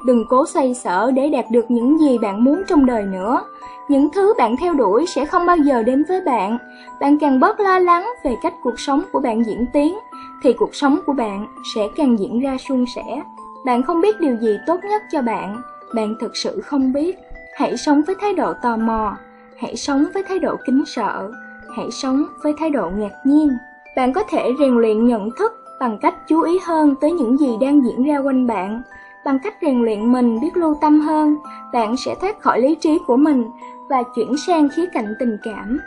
Đừng 0.05 0.25
cố 0.29 0.45
xoay 0.45 0.73
sở 0.73 1.11
để 1.11 1.29
đạt 1.29 1.45
được 1.51 1.71
những 1.71 1.99
gì 1.99 2.17
bạn 2.17 2.43
muốn 2.43 2.63
trong 2.67 2.85
đời 2.85 3.03
nữa. 3.03 3.41
Những 3.87 4.09
thứ 4.13 4.33
bạn 4.37 4.57
theo 4.57 4.73
đuổi 4.73 5.05
sẽ 5.07 5.25
không 5.25 5.45
bao 5.45 5.57
giờ 5.57 5.83
đến 5.83 6.03
với 6.07 6.21
bạn. 6.21 6.57
Bạn 6.99 7.19
càng 7.19 7.39
bớt 7.39 7.59
lo 7.59 7.79
lắng 7.79 8.09
về 8.23 8.35
cách 8.41 8.53
cuộc 8.63 8.79
sống 8.79 9.01
của 9.11 9.19
bạn 9.19 9.45
diễn 9.45 9.65
tiến, 9.73 9.97
thì 10.43 10.53
cuộc 10.53 10.75
sống 10.75 10.99
của 11.05 11.13
bạn 11.13 11.47
sẽ 11.75 11.87
càng 11.95 12.19
diễn 12.19 12.39
ra 12.39 12.57
suôn 12.57 12.85
sẻ. 12.95 13.21
Bạn 13.65 13.83
không 13.83 14.01
biết 14.01 14.19
điều 14.19 14.35
gì 14.35 14.57
tốt 14.65 14.79
nhất 14.89 15.01
cho 15.11 15.21
bạn, 15.21 15.61
bạn 15.95 16.15
thực 16.19 16.37
sự 16.37 16.61
không 16.61 16.93
biết. 16.93 17.17
Hãy 17.55 17.77
sống 17.77 18.01
với 18.07 18.15
thái 18.21 18.33
độ 18.33 18.53
tò 18.53 18.77
mò, 18.77 19.17
hãy 19.57 19.75
sống 19.75 20.05
với 20.13 20.23
thái 20.23 20.39
độ 20.39 20.55
kính 20.65 20.83
sợ, 20.85 21.31
hãy 21.77 21.91
sống 21.91 22.25
với 22.43 22.53
thái 22.59 22.69
độ 22.69 22.89
ngạc 22.89 23.13
nhiên. 23.23 23.49
Bạn 23.95 24.13
có 24.13 24.23
thể 24.29 24.53
rèn 24.59 24.71
luyện 24.77 25.07
nhận 25.07 25.29
thức 25.39 25.51
bằng 25.79 25.97
cách 26.01 26.15
chú 26.27 26.41
ý 26.41 26.59
hơn 26.63 26.95
tới 27.01 27.11
những 27.11 27.37
gì 27.37 27.57
đang 27.61 27.83
diễn 27.83 28.03
ra 28.03 28.17
quanh 28.17 28.47
bạn 28.47 28.81
Bằng 29.25 29.39
cách 29.39 29.55
rèn 29.61 29.81
luyện 29.81 30.11
mình 30.11 30.39
biết 30.39 30.57
lưu 30.57 30.75
tâm 30.81 30.99
hơn, 30.99 31.35
bạn 31.73 31.97
sẽ 31.97 32.15
thoát 32.21 32.41
khỏi 32.41 32.61
lý 32.61 32.75
trí 32.75 32.99
của 33.07 33.17
mình 33.17 33.43
và 33.89 34.03
chuyển 34.15 34.37
sang 34.47 34.69
khía 34.69 34.85
cạnh 34.93 35.13
tình 35.19 35.37
cảm. 35.43 35.79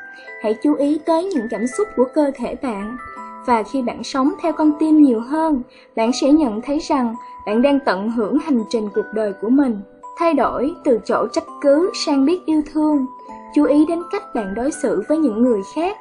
Hãy 0.42 0.54
chú 0.62 0.74
ý 0.74 0.98
tới 1.06 1.24
những 1.24 1.46
cảm 1.50 1.66
xúc 1.66 1.88
của 1.96 2.04
cơ 2.14 2.30
thể 2.34 2.56
bạn. 2.62 2.96
Và 3.46 3.62
khi 3.62 3.82
bạn 3.82 4.04
sống 4.04 4.32
theo 4.42 4.52
con 4.52 4.72
tim 4.78 5.02
nhiều 5.02 5.20
hơn, 5.20 5.62
bạn 5.96 6.10
sẽ 6.20 6.32
nhận 6.32 6.60
thấy 6.60 6.78
rằng 6.78 7.14
bạn 7.46 7.62
đang 7.62 7.78
tận 7.80 8.10
hưởng 8.10 8.38
hành 8.38 8.64
trình 8.70 8.88
cuộc 8.94 9.06
đời 9.14 9.32
của 9.32 9.48
mình. 9.48 9.80
Thay 10.18 10.34
đổi 10.34 10.74
từ 10.84 11.00
chỗ 11.04 11.26
trách 11.32 11.44
cứ 11.60 11.90
sang 12.06 12.24
biết 12.24 12.38
yêu 12.46 12.62
thương. 12.72 13.06
Chú 13.54 13.64
ý 13.64 13.86
đến 13.86 14.02
cách 14.12 14.34
bạn 14.34 14.54
đối 14.54 14.70
xử 14.70 15.02
với 15.08 15.18
những 15.18 15.42
người 15.42 15.60
khác. 15.74 15.96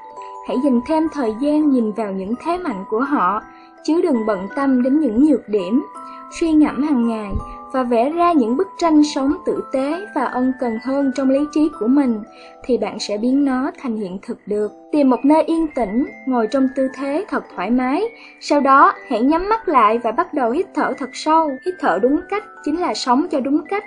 Hãy 0.47 0.57
dành 0.63 0.81
thêm 0.87 1.07
thời 1.13 1.35
gian 1.41 1.71
nhìn 1.71 1.91
vào 1.91 2.11
những 2.11 2.33
thế 2.43 2.57
mạnh 2.57 2.85
của 2.89 3.01
họ, 3.01 3.41
chứ 3.83 4.01
đừng 4.01 4.25
bận 4.25 4.47
tâm 4.55 4.83
đến 4.83 4.99
những 4.99 5.25
nhược 5.25 5.49
điểm 5.49 5.83
suy 6.31 6.51
ngẫm 6.51 6.83
hàng 6.83 7.07
ngày 7.07 7.31
và 7.73 7.83
vẽ 7.83 8.09
ra 8.09 8.31
những 8.31 8.57
bức 8.57 8.67
tranh 8.77 9.03
sống 9.03 9.33
tử 9.45 9.63
tế 9.71 10.05
và 10.15 10.25
ân 10.25 10.53
cần 10.59 10.79
hơn 10.83 11.11
trong 11.15 11.29
lý 11.29 11.39
trí 11.51 11.69
của 11.79 11.87
mình 11.87 12.19
thì 12.63 12.77
bạn 12.77 12.99
sẽ 12.99 13.17
biến 13.17 13.45
nó 13.45 13.71
thành 13.81 13.95
hiện 13.97 14.19
thực 14.21 14.37
được. 14.45 14.71
Tìm 14.91 15.09
một 15.09 15.25
nơi 15.25 15.43
yên 15.43 15.67
tĩnh, 15.75 16.05
ngồi 16.25 16.47
trong 16.47 16.67
tư 16.75 16.87
thế 16.93 17.25
thật 17.29 17.43
thoải 17.55 17.71
mái, 17.71 18.03
sau 18.39 18.59
đó 18.59 18.93
hãy 19.09 19.21
nhắm 19.21 19.49
mắt 19.49 19.67
lại 19.67 19.97
và 19.97 20.11
bắt 20.11 20.33
đầu 20.33 20.51
hít 20.51 20.65
thở 20.75 20.93
thật 20.97 21.09
sâu. 21.13 21.49
Hít 21.65 21.75
thở 21.79 21.99
đúng 22.01 22.19
cách 22.29 22.43
chính 22.63 22.79
là 22.79 22.93
sống 22.93 23.27
cho 23.31 23.39
đúng 23.39 23.65
cách 23.69 23.85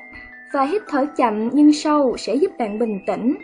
và 0.53 0.63
hít 0.63 0.83
thở 0.89 1.07
chậm 1.17 1.49
nhưng 1.53 1.73
sâu 1.73 2.17
sẽ 2.17 2.35
giúp 2.35 2.51
bạn 2.59 2.79
bình 2.79 3.01
tĩnh. 3.07 3.35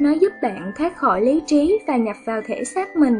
Nó 0.00 0.10
giúp 0.10 0.32
bạn 0.42 0.72
thoát 0.76 0.96
khỏi 0.96 1.20
lý 1.20 1.42
trí 1.46 1.78
và 1.86 1.96
nhập 1.96 2.16
vào 2.24 2.42
thể 2.46 2.64
xác 2.64 2.96
mình, 2.96 3.16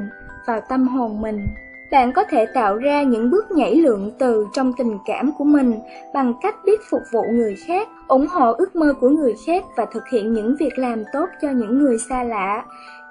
vào 0.47 0.61
tâm 0.69 0.89
hồn 0.89 1.23
mình. 1.23 1.47
Bạn 1.93 2.13
có 2.13 2.25
thể 2.25 2.47
tạo 2.47 2.77
ra 2.77 3.03
những 3.03 3.31
bước 3.31 3.51
nhảy 3.51 3.75
lượng 3.77 4.11
từ 4.19 4.47
trong 4.53 4.73
tình 4.73 4.99
cảm 5.07 5.33
của 5.39 5.45
mình 5.45 5.75
bằng 6.15 6.35
cách 6.43 6.55
biết 6.65 6.81
phục 6.91 7.03
vụ 7.13 7.23
người 7.33 7.57
khác, 7.67 7.89
ủng 8.09 8.27
hộ 8.27 8.53
ước 8.53 8.77
mơ 8.77 8.95
của 9.01 9.09
người 9.09 9.35
khác 9.47 9.65
và 9.77 9.85
thực 9.85 10.09
hiện 10.09 10.33
những 10.33 10.57
việc 10.61 10.79
làm 10.79 11.05
tốt 11.13 11.29
cho 11.43 11.51
những 11.51 11.79
người 11.79 11.99
xa 11.99 12.25
lạ. 12.25 12.65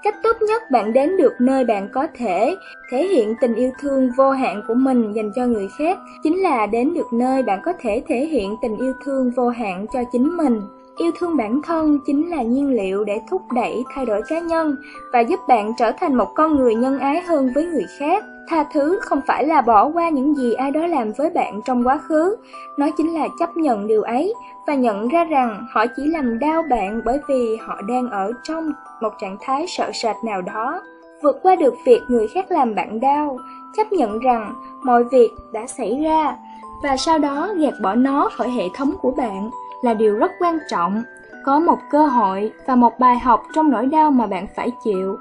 Cách 0.03 0.15
tốt 0.23 0.35
nhất 0.41 0.61
bạn 0.71 0.93
đến 0.93 1.17
được 1.17 1.33
nơi 1.39 1.65
bạn 1.65 1.89
có 1.93 2.07
thể 2.15 2.55
thể 2.91 3.07
hiện 3.07 3.35
tình 3.41 3.55
yêu 3.55 3.71
thương 3.79 4.11
vô 4.17 4.31
hạn 4.31 4.61
của 4.67 4.73
mình 4.73 5.13
dành 5.13 5.31
cho 5.35 5.45
người 5.45 5.67
khác 5.77 5.97
chính 6.23 6.41
là 6.41 6.65
đến 6.65 6.93
được 6.93 7.13
nơi 7.13 7.43
bạn 7.43 7.61
có 7.63 7.73
thể 7.81 8.03
thể 8.07 8.25
hiện 8.25 8.55
tình 8.61 8.77
yêu 8.77 8.93
thương 9.05 9.31
vô 9.31 9.49
hạn 9.49 9.85
cho 9.93 9.99
chính 10.11 10.37
mình. 10.37 10.61
Yêu 11.01 11.11
thương 11.19 11.37
bản 11.37 11.61
thân 11.61 11.99
chính 12.05 12.29
là 12.29 12.41
nhiên 12.41 12.75
liệu 12.75 13.03
để 13.03 13.21
thúc 13.29 13.41
đẩy 13.51 13.83
thay 13.93 14.05
đổi 14.05 14.21
cá 14.27 14.39
nhân 14.39 14.75
và 15.13 15.19
giúp 15.19 15.39
bạn 15.47 15.73
trở 15.77 15.91
thành 15.91 16.15
một 16.15 16.33
con 16.35 16.55
người 16.55 16.75
nhân 16.75 16.99
ái 16.99 17.21
hơn 17.21 17.49
với 17.55 17.65
người 17.65 17.85
khác. 17.99 18.23
Tha 18.47 18.65
thứ 18.73 18.99
không 19.01 19.21
phải 19.27 19.47
là 19.47 19.61
bỏ 19.61 19.85
qua 19.85 20.09
những 20.09 20.35
gì 20.35 20.53
ai 20.53 20.71
đó 20.71 20.87
làm 20.87 21.11
với 21.17 21.29
bạn 21.29 21.61
trong 21.65 21.87
quá 21.87 21.97
khứ, 21.97 22.35
nó 22.77 22.89
chính 22.97 23.13
là 23.13 23.27
chấp 23.39 23.57
nhận 23.57 23.87
điều 23.87 24.01
ấy 24.01 24.33
và 24.67 24.75
nhận 24.75 25.07
ra 25.07 25.23
rằng 25.23 25.67
họ 25.71 25.85
chỉ 25.95 26.07
làm 26.07 26.39
đau 26.39 26.63
bạn 26.69 27.01
bởi 27.05 27.19
vì 27.27 27.55
họ 27.55 27.81
đang 27.87 28.09
ở 28.09 28.31
trong 28.43 28.71
một 29.01 29.13
trạng 29.21 29.37
thái 29.41 29.65
sợ 29.67 29.91
sệt 29.93 30.15
nào 30.25 30.41
đó. 30.41 30.81
Vượt 31.23 31.39
qua 31.43 31.55
được 31.55 31.73
việc 31.85 32.01
người 32.07 32.27
khác 32.27 32.51
làm 32.51 32.75
bạn 32.75 32.99
đau, 32.99 33.37
chấp 33.77 33.93
nhận 33.93 34.19
rằng 34.19 34.53
mọi 34.83 35.03
việc 35.03 35.31
đã 35.53 35.67
xảy 35.67 35.99
ra 36.03 36.37
và 36.83 36.97
sau 36.97 37.19
đó 37.19 37.53
gạt 37.57 37.73
bỏ 37.81 37.95
nó 37.95 38.29
khỏi 38.33 38.49
hệ 38.49 38.63
thống 38.75 38.91
của 39.01 39.11
bạn 39.11 39.49
là 39.81 39.93
điều 39.93 40.15
rất 40.15 40.31
quan 40.39 40.59
trọng. 40.69 41.03
Có 41.43 41.59
một 41.59 41.79
cơ 41.89 42.05
hội 42.05 42.51
và 42.65 42.75
một 42.75 42.99
bài 42.99 43.19
học 43.19 43.43
trong 43.53 43.71
nỗi 43.71 43.85
đau 43.85 44.11
mà 44.11 44.27
bạn 44.27 44.47
phải 44.55 44.71
chịu. 44.83 45.17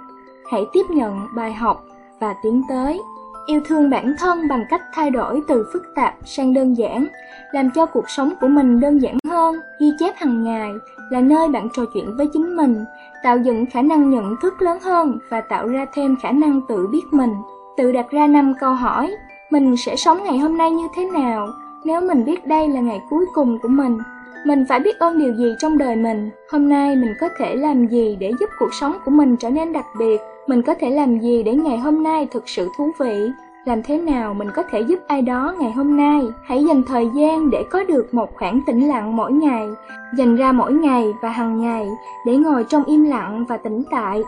Hãy 0.50 0.64
tiếp 0.72 0.86
nhận 0.90 1.20
bài 1.34 1.52
học 1.52 1.84
và 2.20 2.34
tiến 2.42 2.62
tới. 2.68 3.00
Yêu 3.46 3.60
thương 3.64 3.90
bản 3.90 4.14
thân 4.18 4.48
bằng 4.48 4.64
cách 4.70 4.82
thay 4.92 5.10
đổi 5.10 5.42
từ 5.48 5.66
phức 5.72 5.82
tạp 5.94 6.14
sang 6.24 6.54
đơn 6.54 6.76
giản, 6.76 7.06
làm 7.52 7.70
cho 7.74 7.86
cuộc 7.86 8.10
sống 8.10 8.32
của 8.40 8.48
mình 8.48 8.80
đơn 8.80 8.98
giản 8.98 9.18
hơn. 9.30 9.60
Ghi 9.80 9.90
chép 9.98 10.14
hàng 10.16 10.44
ngày 10.44 10.70
là 11.10 11.20
nơi 11.20 11.48
bạn 11.48 11.68
trò 11.72 11.82
chuyện 11.94 12.16
với 12.16 12.26
chính 12.32 12.56
mình, 12.56 12.84
tạo 13.22 13.38
dựng 13.38 13.66
khả 13.66 13.82
năng 13.82 14.10
nhận 14.10 14.36
thức 14.42 14.62
lớn 14.62 14.78
hơn 14.82 15.18
và 15.30 15.40
tạo 15.40 15.68
ra 15.68 15.86
thêm 15.94 16.16
khả 16.22 16.30
năng 16.30 16.60
tự 16.68 16.86
biết 16.86 17.04
mình. 17.10 17.34
Tự 17.76 17.92
đặt 17.92 18.10
ra 18.10 18.26
năm 18.26 18.54
câu 18.60 18.74
hỏi, 18.74 19.16
mình 19.50 19.76
sẽ 19.76 19.96
sống 19.96 20.24
ngày 20.24 20.38
hôm 20.38 20.58
nay 20.58 20.70
như 20.70 20.88
thế 20.96 21.04
nào 21.04 21.48
nếu 21.84 22.00
mình 22.00 22.24
biết 22.24 22.46
đây 22.46 22.68
là 22.68 22.80
ngày 22.80 23.00
cuối 23.10 23.26
cùng 23.34 23.58
của 23.58 23.68
mình? 23.68 23.98
Mình 24.44 24.64
phải 24.68 24.80
biết 24.80 24.98
ơn 24.98 25.18
điều 25.18 25.34
gì 25.34 25.54
trong 25.58 25.78
đời 25.78 25.96
mình? 25.96 26.30
Hôm 26.50 26.68
nay 26.68 26.96
mình 26.96 27.14
có 27.20 27.28
thể 27.38 27.54
làm 27.56 27.86
gì 27.86 28.16
để 28.20 28.32
giúp 28.40 28.50
cuộc 28.58 28.74
sống 28.80 28.96
của 29.04 29.10
mình 29.10 29.36
trở 29.36 29.50
nên 29.50 29.72
đặc 29.72 29.86
biệt? 29.98 30.20
Mình 30.46 30.62
có 30.62 30.74
thể 30.74 30.90
làm 30.90 31.18
gì 31.18 31.42
để 31.42 31.54
ngày 31.54 31.78
hôm 31.78 32.02
nay 32.02 32.28
thực 32.30 32.48
sự 32.48 32.68
thú 32.76 32.90
vị? 32.98 33.30
Làm 33.64 33.82
thế 33.82 33.98
nào 33.98 34.34
mình 34.34 34.48
có 34.54 34.62
thể 34.70 34.80
giúp 34.80 34.98
ai 35.06 35.22
đó 35.22 35.54
ngày 35.60 35.72
hôm 35.72 35.96
nay? 35.96 36.20
Hãy 36.44 36.64
dành 36.64 36.82
thời 36.82 37.10
gian 37.16 37.50
để 37.50 37.64
có 37.70 37.84
được 37.84 38.14
một 38.14 38.34
khoảng 38.34 38.60
tĩnh 38.66 38.88
lặng 38.88 39.16
mỗi 39.16 39.32
ngày, 39.32 39.68
dành 40.16 40.36
ra 40.36 40.52
mỗi 40.52 40.72
ngày 40.72 41.04
và 41.22 41.30
hàng 41.30 41.60
ngày 41.60 41.86
để 42.26 42.36
ngồi 42.36 42.64
trong 42.68 42.84
im 42.84 43.04
lặng 43.04 43.44
và 43.48 43.56
tĩnh 43.56 43.82
tại. 43.90 44.22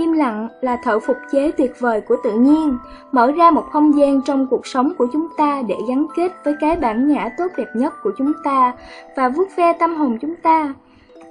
Im 0.00 0.12
lặng 0.12 0.48
là 0.60 0.76
thợ 0.76 1.00
phục 1.00 1.16
chế 1.32 1.50
tuyệt 1.50 1.72
vời 1.78 2.00
của 2.00 2.16
tự 2.24 2.32
nhiên, 2.32 2.78
mở 3.12 3.32
ra 3.32 3.50
một 3.50 3.64
không 3.70 3.98
gian 3.98 4.20
trong 4.22 4.46
cuộc 4.46 4.66
sống 4.66 4.92
của 4.98 5.06
chúng 5.12 5.28
ta 5.36 5.62
để 5.68 5.74
gắn 5.88 6.06
kết 6.16 6.32
với 6.44 6.54
cái 6.60 6.76
bản 6.76 7.08
ngã 7.08 7.30
tốt 7.38 7.46
đẹp 7.56 7.68
nhất 7.74 7.94
của 8.02 8.10
chúng 8.18 8.32
ta 8.44 8.72
và 9.16 9.28
vuốt 9.28 9.56
ve 9.56 9.72
tâm 9.72 9.96
hồn 9.96 10.18
chúng 10.20 10.34
ta. 10.36 10.74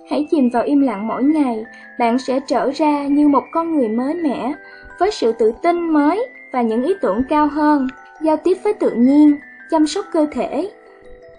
Hãy 0.10 0.28
chìm 0.32 0.50
vào 0.54 0.64
im 0.64 0.82
lặng 0.82 1.08
mỗi 1.08 1.24
ngày, 1.24 1.64
bạn 2.00 2.20
sẽ 2.20 2.40
trở 2.48 2.72
ra 2.76 3.08
như 3.08 3.28
một 3.28 3.44
con 3.52 3.76
người 3.76 3.88
mới 3.88 4.14
mẻ, 4.14 4.54
với 5.00 5.12
sự 5.12 5.32
tự 5.32 5.52
tin 5.64 5.90
mới 5.90 6.28
và 6.54 6.62
những 6.62 6.84
ý 6.84 6.94
tưởng 7.02 7.22
cao 7.30 7.48
hơn, 7.48 7.88
giao 8.22 8.38
tiếp 8.38 8.58
với 8.64 8.74
tự 8.74 8.92
nhiên, 8.92 9.36
chăm 9.72 9.88
sóc 9.88 10.06
cơ 10.12 10.28
thể. 10.32 10.70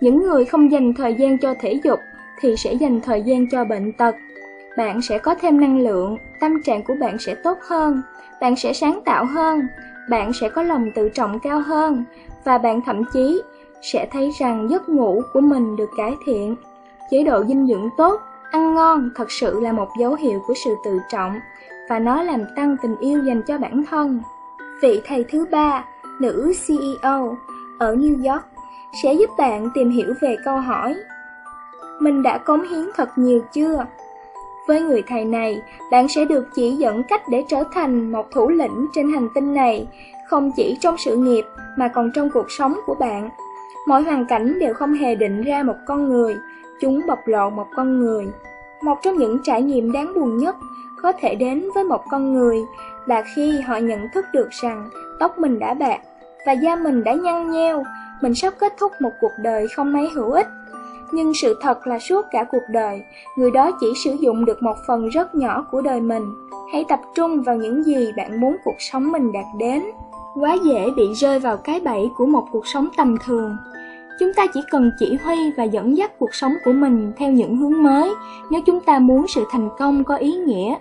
Những 0.00 0.22
người 0.22 0.44
không 0.44 0.72
dành 0.72 0.94
thời 0.94 1.14
gian 1.14 1.38
cho 1.38 1.54
thể 1.60 1.80
dục 1.84 1.98
thì 2.40 2.56
sẽ 2.56 2.72
dành 2.72 3.00
thời 3.00 3.22
gian 3.22 3.50
cho 3.50 3.64
bệnh 3.64 3.92
tật. 3.92 4.14
Bạn 4.76 5.02
sẽ 5.02 5.18
có 5.18 5.34
thêm 5.34 5.60
năng 5.60 5.78
lượng, 5.78 6.16
tâm 6.40 6.62
trạng 6.62 6.82
của 6.82 6.94
bạn 7.00 7.18
sẽ 7.18 7.34
tốt 7.34 7.58
hơn, 7.68 8.02
bạn 8.40 8.56
sẽ 8.56 8.72
sáng 8.72 9.00
tạo 9.04 9.24
hơn, 9.24 9.60
bạn 10.10 10.32
sẽ 10.32 10.48
có 10.48 10.62
lòng 10.62 10.90
tự 10.94 11.08
trọng 11.08 11.38
cao 11.40 11.60
hơn 11.60 12.04
và 12.44 12.58
bạn 12.58 12.80
thậm 12.86 13.04
chí 13.12 13.42
sẽ 13.82 14.08
thấy 14.12 14.30
rằng 14.38 14.70
giấc 14.70 14.88
ngủ 14.88 15.22
của 15.32 15.40
mình 15.40 15.76
được 15.76 15.90
cải 15.96 16.14
thiện. 16.26 16.56
Chế 17.10 17.22
độ 17.22 17.44
dinh 17.44 17.66
dưỡng 17.66 17.88
tốt, 17.96 18.20
ăn 18.50 18.74
ngon 18.74 19.10
thật 19.16 19.30
sự 19.30 19.60
là 19.60 19.72
một 19.72 19.88
dấu 19.98 20.14
hiệu 20.14 20.42
của 20.46 20.54
sự 20.64 20.74
tự 20.84 20.98
trọng 21.08 21.40
và 21.88 21.98
nó 21.98 22.22
làm 22.22 22.40
tăng 22.56 22.76
tình 22.82 22.96
yêu 22.96 23.24
dành 23.24 23.42
cho 23.42 23.58
bản 23.58 23.84
thân. 23.90 24.20
Vị 24.82 25.00
thầy 25.04 25.24
thứ 25.24 25.46
ba, 25.50 25.84
nữ 26.20 26.52
CEO 26.66 27.36
ở 27.78 27.94
New 27.94 28.32
York 28.32 28.44
sẽ 29.02 29.14
giúp 29.14 29.30
bạn 29.38 29.70
tìm 29.74 29.90
hiểu 29.90 30.14
về 30.20 30.36
câu 30.44 30.60
hỏi 30.60 30.94
Mình 32.00 32.22
đã 32.22 32.38
cống 32.38 32.62
hiến 32.62 32.90
thật 32.96 33.08
nhiều 33.16 33.44
chưa? 33.52 33.84
Với 34.70 34.82
người 34.82 35.02
thầy 35.06 35.24
này, 35.24 35.62
bạn 35.90 36.08
sẽ 36.08 36.24
được 36.24 36.48
chỉ 36.54 36.70
dẫn 36.70 37.02
cách 37.02 37.22
để 37.28 37.44
trở 37.48 37.64
thành 37.72 38.12
một 38.12 38.30
thủ 38.30 38.48
lĩnh 38.48 38.86
trên 38.94 39.12
hành 39.12 39.28
tinh 39.34 39.54
này, 39.54 39.86
không 40.28 40.50
chỉ 40.56 40.76
trong 40.80 40.98
sự 40.98 41.16
nghiệp 41.16 41.44
mà 41.76 41.88
còn 41.88 42.10
trong 42.14 42.30
cuộc 42.30 42.46
sống 42.50 42.80
của 42.86 42.94
bạn. 42.94 43.30
Mọi 43.86 44.02
hoàn 44.02 44.26
cảnh 44.26 44.58
đều 44.58 44.74
không 44.74 44.92
hề 44.92 45.14
định 45.14 45.42
ra 45.42 45.62
một 45.62 45.74
con 45.86 46.08
người, 46.08 46.36
chúng 46.80 47.00
bộc 47.06 47.18
lộ 47.26 47.50
một 47.50 47.66
con 47.76 48.00
người. 48.00 48.26
Một 48.82 48.98
trong 49.02 49.16
những 49.16 49.38
trải 49.42 49.62
nghiệm 49.62 49.92
đáng 49.92 50.14
buồn 50.14 50.36
nhất 50.36 50.56
có 51.02 51.12
thể 51.12 51.34
đến 51.34 51.70
với 51.74 51.84
một 51.84 52.02
con 52.10 52.34
người 52.34 52.58
là 53.06 53.24
khi 53.34 53.60
họ 53.60 53.76
nhận 53.76 54.08
thức 54.14 54.24
được 54.32 54.48
rằng 54.50 54.90
tóc 55.20 55.38
mình 55.38 55.58
đã 55.58 55.74
bạc 55.74 56.00
và 56.46 56.52
da 56.52 56.76
mình 56.76 57.04
đã 57.04 57.12
nhăn 57.12 57.50
nheo, 57.50 57.84
mình 58.20 58.34
sắp 58.34 58.54
kết 58.58 58.72
thúc 58.78 58.92
một 59.00 59.12
cuộc 59.20 59.32
đời 59.38 59.66
không 59.76 59.92
mấy 59.92 60.08
hữu 60.14 60.30
ích. 60.30 60.46
Nhưng 61.12 61.34
sự 61.34 61.58
thật 61.60 61.86
là 61.86 61.98
suốt 61.98 62.26
cả 62.30 62.44
cuộc 62.44 62.62
đời, 62.70 63.02
người 63.36 63.50
đó 63.50 63.70
chỉ 63.80 63.86
sử 64.04 64.16
dụng 64.20 64.44
được 64.44 64.62
một 64.62 64.76
phần 64.86 65.08
rất 65.08 65.34
nhỏ 65.34 65.66
của 65.70 65.80
đời 65.80 66.00
mình. 66.00 66.22
Hãy 66.72 66.84
tập 66.88 67.00
trung 67.14 67.42
vào 67.42 67.56
những 67.56 67.82
gì 67.82 68.12
bạn 68.16 68.40
muốn 68.40 68.56
cuộc 68.64 68.76
sống 68.78 69.12
mình 69.12 69.32
đạt 69.32 69.44
đến. 69.58 69.82
Quá 70.34 70.56
dễ 70.64 70.90
bị 70.96 71.14
rơi 71.14 71.38
vào 71.38 71.56
cái 71.56 71.80
bẫy 71.80 72.10
của 72.16 72.26
một 72.26 72.44
cuộc 72.52 72.66
sống 72.66 72.88
tầm 72.96 73.16
thường. 73.26 73.56
Chúng 74.20 74.32
ta 74.34 74.46
chỉ 74.54 74.60
cần 74.70 74.90
chỉ 74.98 75.18
huy 75.24 75.36
và 75.56 75.64
dẫn 75.64 75.96
dắt 75.96 76.18
cuộc 76.18 76.34
sống 76.34 76.52
của 76.64 76.72
mình 76.72 77.12
theo 77.16 77.32
những 77.32 77.56
hướng 77.56 77.82
mới 77.82 78.14
nếu 78.50 78.60
chúng 78.66 78.80
ta 78.80 78.98
muốn 78.98 79.28
sự 79.28 79.44
thành 79.50 79.68
công 79.78 80.04
có 80.04 80.16
ý 80.16 80.32
nghĩa. 80.32 80.74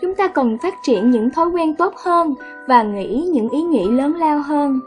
Chúng 0.00 0.14
ta 0.14 0.28
cần 0.28 0.58
phát 0.62 0.74
triển 0.82 1.10
những 1.10 1.30
thói 1.30 1.48
quen 1.48 1.74
tốt 1.74 1.94
hơn 1.96 2.34
và 2.66 2.82
nghĩ 2.82 3.28
những 3.32 3.48
ý 3.48 3.62
nghĩ 3.62 3.90
lớn 3.90 4.16
lao 4.16 4.38
hơn. 4.38 4.80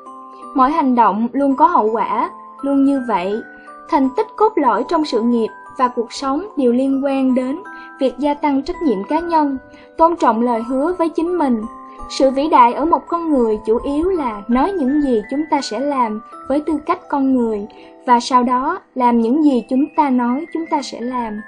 Mọi 0.55 0.72
hành 0.72 0.96
động 0.96 1.27
luôn 1.34 1.55
có 1.55 1.67
hậu 1.67 1.91
quả, 1.91 2.29
luôn 2.62 2.86
như 2.86 3.01
vậy. 3.07 3.41
Thành 3.89 4.10
tích 4.17 4.27
cốt 4.36 4.53
lõi 4.56 4.84
trong 4.89 5.06
sự 5.06 5.22
nghiệp 5.22 5.48
và 5.77 5.88
cuộc 5.88 6.13
sống 6.13 6.48
đều 6.58 6.72
liên 6.72 7.06
quan 7.06 7.36
đến 7.36 7.60
việc 8.00 8.13
gia 8.17 8.34
tăng 8.34 8.63
trách 8.63 8.82
nhiệm 8.84 9.03
cá 9.03 9.20
nhân, 9.20 9.58
tôn 9.98 10.15
trọng 10.15 10.41
lời 10.41 10.62
hứa 10.62 10.94
với 10.98 11.10
chính 11.10 11.38
mình. 11.38 11.62
Sự 12.10 12.32
vĩ 12.32 12.50
đại 12.50 12.74
ở 12.74 12.86
một 12.86 13.08
con 13.08 13.34
người 13.34 13.60
chủ 13.65 13.79
yếu 13.84 14.10
là 14.10 14.41
nói 14.48 14.72
những 14.72 15.01
gì 15.01 15.22
chúng 15.32 15.44
ta 15.51 15.62
sẽ 15.62 15.79
làm 15.79 16.22
với 16.48 16.62
tư 16.62 16.74
cách 16.86 17.00
con 17.10 17.36
người 17.36 17.67
và 18.06 18.20
sau 18.20 18.44
đó 18.44 18.79
làm 18.96 19.22
những 19.22 19.44
gì 19.44 19.63
chúng 19.70 19.86
ta 19.96 20.10
nói 20.10 20.46
chúng 20.53 20.65
ta 20.65 20.82
sẽ 20.82 21.01
làm. 21.01 21.41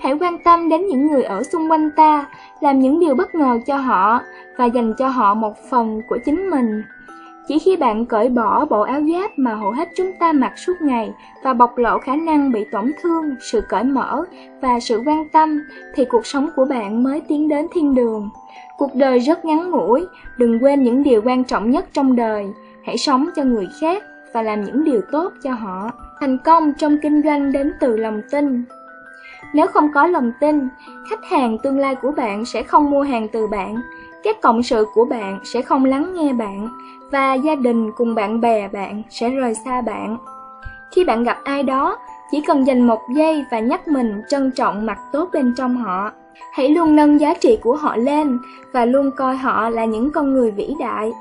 Hãy 0.00 0.12
quan 0.20 0.38
tâm 0.38 0.68
đến 0.68 0.86
những 0.86 1.06
người 1.06 1.22
ở 1.22 1.42
xung 1.42 1.70
quanh 1.70 1.90
ta, 1.96 2.26
làm 2.60 2.80
những 2.80 3.00
điều 3.00 3.14
bất 3.14 3.34
ngờ 3.34 3.58
cho 3.66 3.76
họ 3.76 4.20
và 4.56 4.64
dành 4.64 4.94
cho 4.98 5.08
họ 5.08 5.34
một 5.34 5.54
phần 5.70 6.02
của 6.08 6.18
chính 6.24 6.50
mình. 6.50 6.82
Chỉ 7.48 7.58
khi 7.58 7.76
bạn 7.76 8.06
cởi 8.06 8.28
bỏ 8.28 8.64
bộ 8.64 8.80
áo 8.80 9.00
giáp 9.12 9.38
mà 9.38 9.54
hầu 9.54 9.70
hết 9.70 9.88
chúng 9.96 10.12
ta 10.20 10.32
mặc 10.32 10.52
suốt 10.58 10.72
ngày 10.80 11.12
và 11.42 11.52
bộc 11.52 11.78
lộ 11.78 11.98
khả 11.98 12.16
năng 12.16 12.52
bị 12.52 12.64
tổn 12.72 12.92
thương, 13.02 13.24
sự 13.40 13.60
cởi 13.68 13.84
mở 13.84 14.24
và 14.60 14.80
sự 14.80 15.02
quan 15.06 15.28
tâm, 15.28 15.60
thì 15.94 16.04
cuộc 16.04 16.26
sống 16.26 16.48
của 16.56 16.64
bạn 16.64 17.02
mới 17.02 17.20
tiến 17.28 17.48
đến 17.48 17.66
thiên 17.72 17.94
đường. 17.94 18.30
Cuộc 18.78 18.94
đời 18.94 19.18
rất 19.18 19.44
ngắn 19.44 19.70
ngủi, 19.70 20.06
đừng 20.38 20.58
quên 20.62 20.82
những 20.82 21.02
điều 21.02 21.22
quan 21.24 21.44
trọng 21.44 21.70
nhất 21.70 21.86
trong 21.92 22.16
đời. 22.16 22.46
Hãy 22.84 22.98
sống 22.98 23.28
cho 23.36 23.44
người 23.44 23.68
khác 23.80 24.02
và 24.32 24.42
làm 24.42 24.64
những 24.64 24.84
điều 24.84 25.00
tốt 25.12 25.32
cho 25.42 25.52
họ. 25.52 25.90
Thành 26.20 26.38
công 26.44 26.72
trong 26.78 26.98
kinh 27.02 27.22
doanh 27.22 27.52
đến 27.52 27.72
từ 27.80 27.96
lòng 27.96 28.20
tin. 28.30 28.64
Nếu 29.54 29.66
không 29.66 29.92
có 29.94 30.06
lòng 30.06 30.32
tin, 30.40 30.68
khách 31.10 31.24
hàng 31.30 31.58
tương 31.62 31.78
lai 31.78 31.94
của 31.94 32.10
bạn 32.10 32.44
sẽ 32.44 32.62
không 32.62 32.90
mua 32.90 33.02
hàng 33.02 33.28
từ 33.32 33.46
bạn, 33.46 33.76
các 34.22 34.40
cộng 34.40 34.62
sự 34.62 34.86
của 34.94 35.04
bạn 35.04 35.40
sẽ 35.44 35.62
không 35.62 35.84
lắng 35.84 36.14
nghe 36.14 36.32
bạn 36.32 36.68
và 37.12 37.34
gia 37.34 37.54
đình 37.54 37.92
cùng 37.92 38.14
bạn 38.14 38.40
bè 38.40 38.68
bạn 38.68 39.02
sẽ 39.10 39.30
rời 39.30 39.54
xa 39.54 39.80
bạn. 39.80 40.18
Khi 40.94 41.04
bạn 41.04 41.24
gặp 41.24 41.38
ai 41.44 41.62
đó, 41.62 41.98
chỉ 42.30 42.40
cần 42.46 42.66
dành 42.66 42.86
một 42.86 43.00
giây 43.16 43.44
và 43.50 43.58
nhắc 43.58 43.88
mình 43.88 44.22
trân 44.28 44.50
trọng 44.50 44.86
mặt 44.86 44.98
tốt 45.12 45.28
bên 45.32 45.54
trong 45.56 45.76
họ. 45.76 46.12
Hãy 46.52 46.68
luôn 46.68 46.96
nâng 46.96 47.20
giá 47.20 47.34
trị 47.34 47.58
của 47.62 47.76
họ 47.76 47.96
lên 47.96 48.38
và 48.72 48.84
luôn 48.84 49.10
coi 49.16 49.36
họ 49.36 49.68
là 49.68 49.84
những 49.84 50.10
con 50.10 50.32
người 50.32 50.50
vĩ 50.50 50.74
đại. 50.80 51.12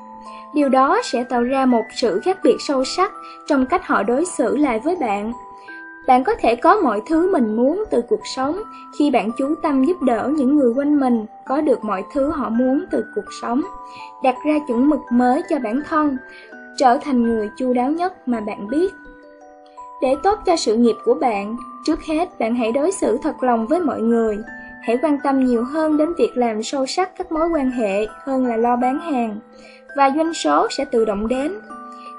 Điều 0.53 0.69
đó 0.69 0.99
sẽ 1.03 1.23
tạo 1.23 1.43
ra 1.43 1.65
một 1.65 1.83
sự 1.95 2.19
khác 2.19 2.37
biệt 2.43 2.55
sâu 2.59 2.83
sắc 2.83 3.11
trong 3.47 3.65
cách 3.65 3.87
họ 3.87 4.03
đối 4.03 4.25
xử 4.25 4.57
lại 4.57 4.79
với 4.79 4.95
bạn. 4.95 5.33
Bạn 6.07 6.23
có 6.23 6.35
thể 6.39 6.55
có 6.55 6.75
mọi 6.75 7.01
thứ 7.05 7.31
mình 7.31 7.55
muốn 7.55 7.83
từ 7.91 8.01
cuộc 8.09 8.27
sống 8.35 8.61
khi 8.99 9.11
bạn 9.11 9.31
chú 9.37 9.55
tâm 9.61 9.85
giúp 9.85 10.01
đỡ 10.01 10.31
những 10.35 10.55
người 10.55 10.73
quanh 10.73 10.99
mình 10.99 11.25
có 11.45 11.61
được 11.61 11.83
mọi 11.83 12.03
thứ 12.13 12.29
họ 12.29 12.49
muốn 12.49 12.85
từ 12.91 13.05
cuộc 13.15 13.25
sống, 13.41 13.61
đặt 14.23 14.35
ra 14.45 14.59
chuẩn 14.67 14.89
mực 14.89 14.99
mới 15.11 15.41
cho 15.49 15.59
bản 15.59 15.81
thân, 15.89 16.17
trở 16.77 16.97
thành 16.97 17.23
người 17.23 17.49
chu 17.57 17.73
đáo 17.73 17.91
nhất 17.91 18.27
mà 18.27 18.39
bạn 18.39 18.67
biết. 18.67 18.93
Để 20.01 20.15
tốt 20.23 20.39
cho 20.45 20.55
sự 20.55 20.75
nghiệp 20.75 20.95
của 21.05 21.13
bạn, 21.13 21.57
trước 21.85 22.03
hết 22.03 22.39
bạn 22.39 22.55
hãy 22.55 22.71
đối 22.71 22.91
xử 22.91 23.17
thật 23.23 23.43
lòng 23.43 23.67
với 23.67 23.79
mọi 23.79 24.01
người. 24.01 24.37
Hãy 24.81 24.97
quan 25.01 25.17
tâm 25.23 25.45
nhiều 25.45 25.63
hơn 25.63 25.97
đến 25.97 26.13
việc 26.17 26.37
làm 26.37 26.63
sâu 26.63 26.85
sắc 26.85 27.17
các 27.17 27.31
mối 27.31 27.47
quan 27.47 27.71
hệ 27.71 28.05
hơn 28.23 28.45
là 28.45 28.57
lo 28.57 28.75
bán 28.75 28.99
hàng, 28.99 29.39
và 29.95 30.11
doanh 30.15 30.33
số 30.33 30.67
sẽ 30.69 30.85
tự 30.85 31.05
động 31.05 31.27
đến. 31.27 31.53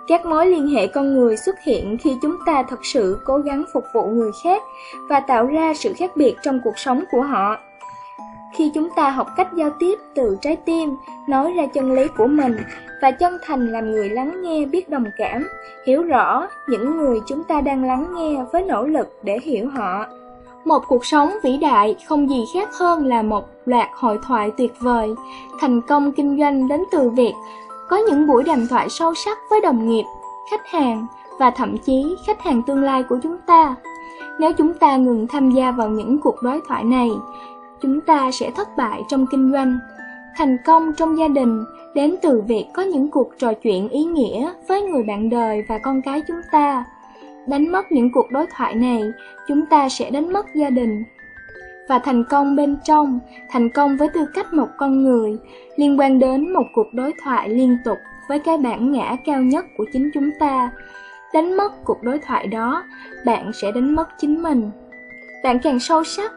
Các 0.09 0.27
mối 0.27 0.47
liên 0.47 0.69
hệ 0.69 0.87
con 0.87 1.15
người 1.15 1.37
xuất 1.37 1.57
hiện 1.65 1.99
khi 1.99 2.17
chúng 2.23 2.37
ta 2.47 2.63
thật 2.63 2.81
sự 2.83 3.19
cố 3.25 3.39
gắng 3.39 3.65
phục 3.73 3.85
vụ 3.95 4.07
người 4.07 4.31
khác 4.45 4.63
và 5.09 5.21
tạo 5.21 5.47
ra 5.47 5.75
sự 5.75 5.93
khác 5.93 6.17
biệt 6.17 6.37
trong 6.43 6.61
cuộc 6.65 6.79
sống 6.79 7.05
của 7.11 7.23
họ. 7.23 7.57
Khi 8.55 8.71
chúng 8.75 8.89
ta 8.97 9.11
học 9.11 9.29
cách 9.37 9.49
giao 9.55 9.71
tiếp 9.79 9.99
từ 10.15 10.37
trái 10.41 10.57
tim, 10.57 10.91
nói 11.29 11.53
ra 11.53 11.67
chân 11.67 11.93
lý 11.93 12.09
của 12.09 12.27
mình 12.27 12.57
và 13.03 13.11
chân 13.11 13.39
thành 13.43 13.73
làm 13.73 13.91
người 13.91 14.09
lắng 14.09 14.43
nghe 14.43 14.67
biết 14.67 14.89
đồng 14.89 15.05
cảm, 15.19 15.49
hiểu 15.87 16.03
rõ 16.03 16.47
những 16.69 16.97
người 16.97 17.21
chúng 17.27 17.45
ta 17.45 17.61
đang 17.61 17.85
lắng 17.85 18.07
nghe 18.15 18.45
với 18.53 18.63
nỗ 18.63 18.87
lực 18.87 19.19
để 19.23 19.39
hiểu 19.43 19.69
họ. 19.69 20.07
Một 20.65 20.83
cuộc 20.89 21.07
sống 21.07 21.31
vĩ 21.43 21.57
đại 21.57 21.97
không 22.09 22.31
gì 22.31 22.45
khác 22.55 22.69
hơn 22.73 23.07
là 23.07 23.23
một 23.23 23.49
loạt 23.67 23.89
hội 23.95 24.19
thoại 24.23 24.51
tuyệt 24.57 24.73
vời. 24.81 25.15
Thành 25.61 25.81
công 25.81 26.13
kinh 26.13 26.39
doanh 26.39 26.69
đến 26.69 26.81
từ 26.93 27.11
việc 27.11 27.33
có 27.89 27.97
những 27.97 28.27
buổi 28.27 28.43
đàm 28.43 28.67
thoại 28.67 28.89
sâu 28.89 29.15
sắc 29.15 29.39
với 29.51 29.61
đồng 29.61 29.89
nghiệp, 29.89 30.05
khách 30.51 30.67
hàng 30.67 31.07
và 31.39 31.51
thậm 31.51 31.79
chí 31.79 32.17
khách 32.27 32.43
hàng 32.43 32.63
tương 32.63 32.83
lai 32.83 33.03
của 33.03 33.19
chúng 33.23 33.37
ta. 33.47 33.77
Nếu 34.39 34.53
chúng 34.53 34.75
ta 34.75 34.97
ngừng 34.97 35.27
tham 35.27 35.51
gia 35.51 35.71
vào 35.71 35.89
những 35.89 36.21
cuộc 36.21 36.43
đối 36.43 36.61
thoại 36.69 36.85
này, 36.85 37.11
chúng 37.83 38.01
ta 38.01 38.31
sẽ 38.31 38.51
thất 38.51 38.77
bại 38.77 39.03
trong 39.09 39.27
kinh 39.31 39.53
doanh. 39.53 39.79
Thành 40.37 40.57
công 40.67 40.93
trong 40.97 41.19
gia 41.19 41.29
đình 41.29 41.65
đến 41.95 42.17
từ 42.23 42.43
việc 42.49 42.67
có 42.75 42.83
những 42.83 43.11
cuộc 43.11 43.29
trò 43.39 43.53
chuyện 43.55 43.89
ý 43.89 44.05
nghĩa 44.05 44.53
với 44.69 44.83
người 44.83 45.03
bạn 45.03 45.31
đời 45.31 45.65
và 45.69 45.79
con 45.79 46.03
cái 46.03 46.23
chúng 46.29 46.41
ta. 46.53 46.85
Đánh 47.47 47.73
mất 47.73 47.93
những 47.93 48.13
cuộc 48.13 48.31
đối 48.31 48.47
thoại 48.57 48.75
này, 48.75 49.03
chúng 49.49 49.67
ta 49.67 49.89
sẽ 49.89 50.11
đánh 50.11 50.33
mất 50.33 50.47
gia 50.55 50.71
đình. 50.71 51.05
Và 51.89 51.99
thành 51.99 52.25
công 52.25 52.57
bên 52.57 52.77
trong, 52.85 53.21
thành 53.51 53.71
công 53.71 53.97
với 53.97 54.09
tư 54.09 54.27
cách 54.35 54.55
một 54.55 54.69
con 54.77 55.03
người, 55.03 55.37
liên 55.77 56.01
quan 56.01 56.19
đến 56.19 56.53
một 56.53 56.65
cuộc 56.75 56.87
đối 56.95 57.13
thoại 57.25 57.49
liên 57.49 57.79
tục 57.85 57.99
với 58.29 58.39
cái 58.39 58.59
bản 58.59 58.93
ngã 58.93 59.17
cao 59.25 59.43
nhất 59.43 59.65
của 59.77 59.85
chính 59.93 60.11
chúng 60.15 60.31
ta. 60.41 60.71
Đánh 61.35 61.57
mất 61.57 61.85
cuộc 61.85 62.03
đối 62.03 62.19
thoại 62.19 62.47
đó, 62.47 62.85
bạn 63.27 63.51
sẽ 63.53 63.73
đánh 63.73 63.95
mất 63.95 64.09
chính 64.19 64.43
mình. 64.43 64.71
Bạn 65.45 65.59
càng 65.59 65.81
sâu 65.81 66.05
sắc, 66.05 66.33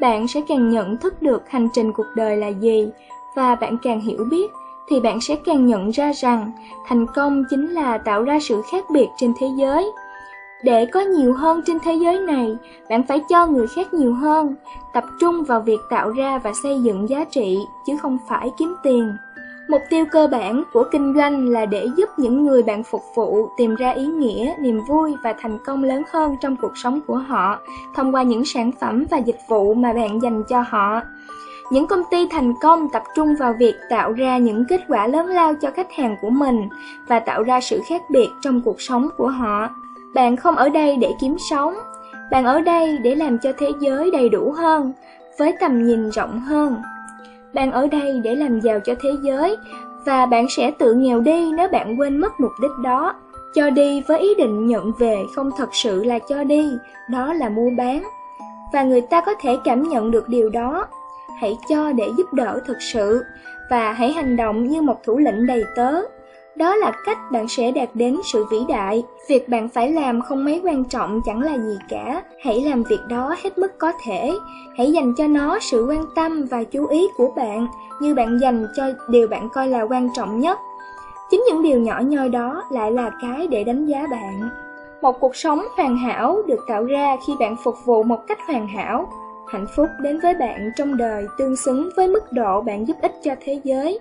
bạn 0.00 0.28
sẽ 0.28 0.40
càng 0.48 0.70
nhận 0.70 0.96
thức 0.96 1.22
được 1.22 1.50
hành 1.50 1.68
trình 1.72 1.92
cuộc 1.92 2.06
đời 2.16 2.36
là 2.36 2.48
gì, 2.48 2.88
và 3.36 3.54
bạn 3.54 3.76
càng 3.82 4.00
hiểu 4.00 4.24
biết, 4.30 4.50
thì 4.88 5.00
bạn 5.00 5.20
sẽ 5.20 5.36
càng 5.44 5.66
nhận 5.66 5.90
ra 5.90 6.12
rằng 6.12 6.52
thành 6.86 7.06
công 7.14 7.44
chính 7.50 7.68
là 7.68 7.98
tạo 7.98 8.22
ra 8.22 8.38
sự 8.40 8.62
khác 8.70 8.84
biệt 8.90 9.08
trên 9.16 9.32
thế 9.40 9.46
giới. 9.58 9.86
Để 10.62 10.86
có 10.86 11.00
nhiều 11.00 11.34
hơn 11.34 11.62
trên 11.66 11.78
thế 11.84 11.94
giới 11.94 12.20
này, 12.20 12.56
bạn 12.90 13.02
phải 13.02 13.20
cho 13.28 13.46
người 13.46 13.66
khác 13.66 13.94
nhiều 13.94 14.14
hơn, 14.14 14.54
tập 14.94 15.04
trung 15.20 15.44
vào 15.44 15.60
việc 15.60 15.80
tạo 15.90 16.10
ra 16.10 16.38
và 16.38 16.52
xây 16.62 16.82
dựng 16.82 17.08
giá 17.08 17.24
trị, 17.24 17.58
chứ 17.86 17.96
không 18.02 18.18
phải 18.28 18.50
kiếm 18.58 18.74
tiền. 18.82 19.12
Mục 19.68 19.82
tiêu 19.90 20.04
cơ 20.10 20.26
bản 20.26 20.62
của 20.72 20.84
kinh 20.92 21.14
doanh 21.16 21.48
là 21.48 21.66
để 21.66 21.86
giúp 21.96 22.08
những 22.16 22.44
người 22.44 22.62
bạn 22.62 22.82
phục 22.82 23.02
vụ 23.14 23.48
tìm 23.56 23.74
ra 23.74 23.90
ý 23.90 24.06
nghĩa, 24.06 24.54
niềm 24.58 24.80
vui 24.88 25.14
và 25.22 25.34
thành 25.40 25.58
công 25.66 25.84
lớn 25.84 26.02
hơn 26.12 26.36
trong 26.40 26.56
cuộc 26.56 26.72
sống 26.78 27.00
của 27.06 27.16
họ 27.16 27.58
thông 27.94 28.14
qua 28.14 28.22
những 28.22 28.44
sản 28.44 28.70
phẩm 28.80 29.04
và 29.10 29.16
dịch 29.16 29.38
vụ 29.48 29.74
mà 29.74 29.92
bạn 29.92 30.22
dành 30.22 30.42
cho 30.48 30.64
họ. 30.68 31.00
Những 31.70 31.86
công 31.86 32.02
ty 32.10 32.28
thành 32.28 32.54
công 32.60 32.88
tập 32.88 33.02
trung 33.14 33.34
vào 33.36 33.54
việc 33.58 33.74
tạo 33.90 34.12
ra 34.12 34.38
những 34.38 34.64
kết 34.68 34.80
quả 34.88 35.06
lớn 35.06 35.26
lao 35.26 35.54
cho 35.54 35.70
khách 35.70 35.92
hàng 35.92 36.16
của 36.22 36.30
mình 36.30 36.68
và 37.08 37.20
tạo 37.20 37.42
ra 37.42 37.60
sự 37.60 37.80
khác 37.88 38.02
biệt 38.10 38.28
trong 38.42 38.60
cuộc 38.60 38.80
sống 38.80 39.08
của 39.16 39.28
họ. 39.28 39.68
Bạn 40.14 40.36
không 40.36 40.56
ở 40.56 40.68
đây 40.68 40.96
để 40.96 41.12
kiếm 41.20 41.36
sống, 41.50 41.74
bạn 42.30 42.44
ở 42.44 42.60
đây 42.60 42.98
để 42.98 43.14
làm 43.14 43.38
cho 43.38 43.52
thế 43.58 43.68
giới 43.80 44.10
đầy 44.10 44.28
đủ 44.28 44.50
hơn, 44.50 44.92
với 45.38 45.54
tầm 45.60 45.86
nhìn 45.86 46.10
rộng 46.10 46.40
hơn. 46.40 46.76
Bạn 47.54 47.72
ở 47.72 47.86
đây 47.86 48.20
để 48.24 48.34
làm 48.34 48.60
giàu 48.60 48.80
cho 48.80 48.94
thế 49.02 49.10
giới 49.22 49.56
và 50.06 50.26
bạn 50.26 50.46
sẽ 50.56 50.70
tự 50.70 50.94
nghèo 50.94 51.20
đi 51.20 51.52
nếu 51.52 51.68
bạn 51.68 52.00
quên 52.00 52.18
mất 52.18 52.40
mục 52.40 52.52
đích 52.62 52.70
đó. 52.82 53.14
Cho 53.54 53.70
đi 53.70 54.02
với 54.06 54.18
ý 54.18 54.34
định 54.34 54.66
nhận 54.66 54.92
về 54.98 55.18
không 55.34 55.50
thật 55.56 55.68
sự 55.72 56.04
là 56.04 56.18
cho 56.18 56.44
đi, 56.44 56.70
đó 57.10 57.32
là 57.32 57.48
mua 57.48 57.70
bán. 57.78 58.02
Và 58.72 58.82
người 58.82 59.00
ta 59.00 59.20
có 59.20 59.34
thể 59.40 59.56
cảm 59.64 59.82
nhận 59.82 60.10
được 60.10 60.28
điều 60.28 60.48
đó. 60.48 60.86
Hãy 61.40 61.58
cho 61.68 61.92
để 61.92 62.08
giúp 62.16 62.32
đỡ 62.32 62.60
thực 62.66 62.76
sự 62.80 63.24
và 63.70 63.92
hãy 63.92 64.12
hành 64.12 64.36
động 64.36 64.68
như 64.68 64.82
một 64.82 65.00
thủ 65.04 65.18
lĩnh 65.18 65.46
đầy 65.46 65.64
tớ. 65.76 66.00
Đó 66.56 66.76
là 66.76 66.92
cách 67.04 67.18
bạn 67.32 67.48
sẽ 67.48 67.70
đạt 67.70 67.88
đến 67.94 68.20
sự 68.32 68.44
vĩ 68.50 68.58
đại. 68.68 69.04
Việc 69.28 69.48
bạn 69.48 69.68
phải 69.68 69.92
làm 69.92 70.22
không 70.22 70.44
mấy 70.44 70.60
quan 70.64 70.84
trọng 70.84 71.20
chẳng 71.24 71.42
là 71.42 71.58
gì 71.58 71.78
cả. 71.88 72.22
Hãy 72.44 72.60
làm 72.60 72.82
việc 72.82 73.00
đó 73.08 73.34
hết 73.42 73.58
mức 73.58 73.78
có 73.78 73.92
thể. 74.04 74.32
Hãy 74.78 74.92
dành 74.92 75.14
cho 75.16 75.26
nó 75.26 75.58
sự 75.60 75.86
quan 75.88 76.04
tâm 76.14 76.44
và 76.50 76.64
chú 76.64 76.86
ý 76.86 77.08
của 77.16 77.30
bạn, 77.36 77.66
như 78.00 78.14
bạn 78.14 78.38
dành 78.40 78.66
cho 78.76 78.84
điều 79.08 79.28
bạn 79.28 79.48
coi 79.54 79.68
là 79.68 79.82
quan 79.82 80.08
trọng 80.16 80.40
nhất. 80.40 80.58
Chính 81.30 81.44
những 81.48 81.62
điều 81.62 81.80
nhỏ 81.80 82.00
nhoi 82.00 82.28
đó 82.28 82.64
lại 82.70 82.92
là 82.92 83.10
cái 83.22 83.46
để 83.46 83.64
đánh 83.64 83.86
giá 83.86 84.06
bạn. 84.10 84.48
Một 85.02 85.20
cuộc 85.20 85.36
sống 85.36 85.62
hoàn 85.76 85.96
hảo 85.96 86.42
được 86.46 86.60
tạo 86.68 86.84
ra 86.84 87.16
khi 87.26 87.32
bạn 87.40 87.56
phục 87.64 87.74
vụ 87.84 88.02
một 88.02 88.26
cách 88.26 88.38
hoàn 88.46 88.68
hảo. 88.68 89.08
Hạnh 89.46 89.66
phúc 89.76 89.88
đến 90.00 90.20
với 90.20 90.34
bạn 90.34 90.70
trong 90.76 90.96
đời 90.96 91.26
tương 91.38 91.56
xứng 91.56 91.90
với 91.96 92.08
mức 92.08 92.32
độ 92.32 92.60
bạn 92.60 92.88
giúp 92.88 92.96
ích 93.02 93.14
cho 93.22 93.34
thế 93.40 93.60
giới. 93.64 94.00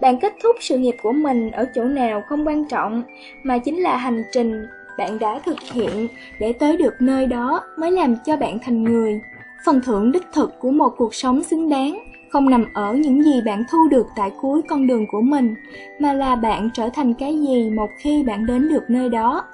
Bạn 0.00 0.18
kết 0.20 0.32
thúc 0.42 0.56
sự 0.60 0.78
nghiệp 0.78 0.96
của 1.02 1.12
mình 1.12 1.50
ở 1.50 1.66
chỗ 1.74 1.84
nào 1.84 2.22
không 2.28 2.46
quan 2.46 2.64
trọng, 2.64 3.02
mà 3.42 3.58
chính 3.58 3.82
là 3.82 3.96
hành 3.96 4.22
trình 4.32 4.66
bạn 4.98 5.18
đã 5.18 5.40
thực 5.44 5.60
hiện 5.60 6.08
để 6.40 6.52
tới 6.52 6.76
được 6.76 6.94
nơi 7.00 7.26
đó 7.26 7.60
mới 7.78 7.90
làm 7.90 8.16
cho 8.24 8.36
bạn 8.36 8.58
thành 8.58 8.82
người. 8.82 9.20
Phần 9.64 9.80
thưởng 9.84 10.12
đích 10.12 10.26
thực 10.32 10.60
của 10.60 10.70
một 10.70 10.94
cuộc 10.96 11.14
sống 11.14 11.42
xứng 11.42 11.68
đáng 11.68 12.04
không 12.30 12.50
nằm 12.50 12.66
ở 12.74 12.94
những 12.94 13.22
gì 13.22 13.40
bạn 13.46 13.64
thu 13.70 13.88
được 13.88 14.06
tại 14.16 14.30
cuối 14.40 14.62
con 14.68 14.86
đường 14.86 15.06
của 15.12 15.20
mình, 15.20 15.54
mà 15.98 16.12
là 16.12 16.36
bạn 16.36 16.70
trở 16.74 16.88
thành 16.88 17.14
cái 17.14 17.40
gì 17.40 17.70
một 17.70 17.90
khi 17.98 18.22
bạn 18.22 18.46
đến 18.46 18.68
được 18.68 18.84
nơi 18.88 19.08
đó. 19.08 19.44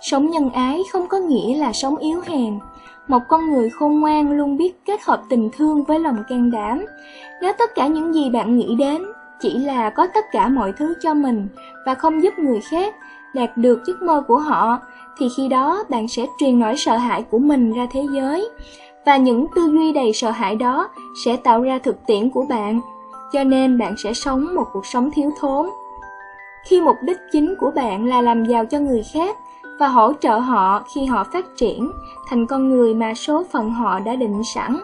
Sống 0.00 0.30
nhân 0.30 0.50
ái 0.50 0.80
không 0.92 1.06
có 1.08 1.18
nghĩa 1.18 1.56
là 1.56 1.72
sống 1.72 1.96
yếu 1.96 2.20
hèn. 2.26 2.58
Một 3.08 3.22
con 3.28 3.50
người 3.50 3.70
khôn 3.70 4.00
ngoan 4.00 4.32
luôn 4.32 4.56
biết 4.56 4.72
kết 4.86 5.00
hợp 5.02 5.22
tình 5.28 5.50
thương 5.56 5.84
với 5.84 5.98
lòng 5.98 6.16
can 6.28 6.50
đảm. 6.50 6.84
Nếu 7.42 7.52
tất 7.58 7.74
cả 7.74 7.86
những 7.86 8.14
gì 8.14 8.30
bạn 8.30 8.56
nghĩ 8.56 8.74
đến 8.78 9.02
chỉ 9.44 9.58
là 9.58 9.90
có 9.90 10.06
tất 10.06 10.24
cả 10.32 10.48
mọi 10.48 10.72
thứ 10.72 10.94
cho 11.00 11.14
mình 11.14 11.48
và 11.86 11.94
không 11.94 12.22
giúp 12.22 12.38
người 12.38 12.60
khác 12.60 12.94
đạt 13.34 13.56
được 13.56 13.82
giấc 13.86 14.02
mơ 14.02 14.22
của 14.28 14.38
họ, 14.38 14.78
thì 15.18 15.28
khi 15.36 15.48
đó 15.48 15.84
bạn 15.88 16.08
sẽ 16.08 16.26
truyền 16.38 16.58
nỗi 16.58 16.74
sợ 16.76 16.96
hãi 16.96 17.22
của 17.30 17.38
mình 17.38 17.72
ra 17.72 17.86
thế 17.92 18.02
giới. 18.12 18.48
Và 19.06 19.16
những 19.16 19.46
tư 19.54 19.62
duy 19.72 19.92
đầy 19.92 20.12
sợ 20.12 20.30
hãi 20.30 20.56
đó 20.56 20.88
sẽ 21.24 21.36
tạo 21.36 21.62
ra 21.62 21.78
thực 21.78 22.06
tiễn 22.06 22.30
của 22.30 22.44
bạn, 22.48 22.80
cho 23.32 23.44
nên 23.44 23.78
bạn 23.78 23.94
sẽ 23.98 24.12
sống 24.12 24.54
một 24.54 24.64
cuộc 24.72 24.86
sống 24.86 25.10
thiếu 25.14 25.30
thốn. 25.40 25.66
Khi 26.68 26.80
mục 26.80 26.96
đích 27.02 27.18
chính 27.32 27.54
của 27.58 27.70
bạn 27.70 28.06
là 28.06 28.20
làm 28.20 28.44
giàu 28.44 28.66
cho 28.66 28.78
người 28.78 29.02
khác 29.14 29.36
và 29.78 29.88
hỗ 29.88 30.12
trợ 30.12 30.38
họ 30.38 30.82
khi 30.94 31.04
họ 31.04 31.24
phát 31.24 31.44
triển 31.56 31.92
thành 32.26 32.46
con 32.46 32.70
người 32.70 32.94
mà 32.94 33.14
số 33.14 33.44
phận 33.52 33.70
họ 33.70 34.00
đã 34.00 34.16
định 34.16 34.42
sẵn, 34.54 34.76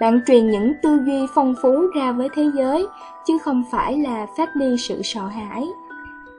bạn 0.00 0.20
truyền 0.26 0.50
những 0.50 0.72
tư 0.82 1.00
duy 1.06 1.26
phong 1.34 1.54
phú 1.62 1.86
ra 1.94 2.12
với 2.12 2.28
thế 2.34 2.50
giới, 2.54 2.86
chứ 3.26 3.38
không 3.38 3.64
phải 3.70 3.98
là 3.98 4.26
phát 4.36 4.56
đi 4.56 4.76
sự 4.78 5.02
sợ 5.04 5.26
hãi. 5.26 5.68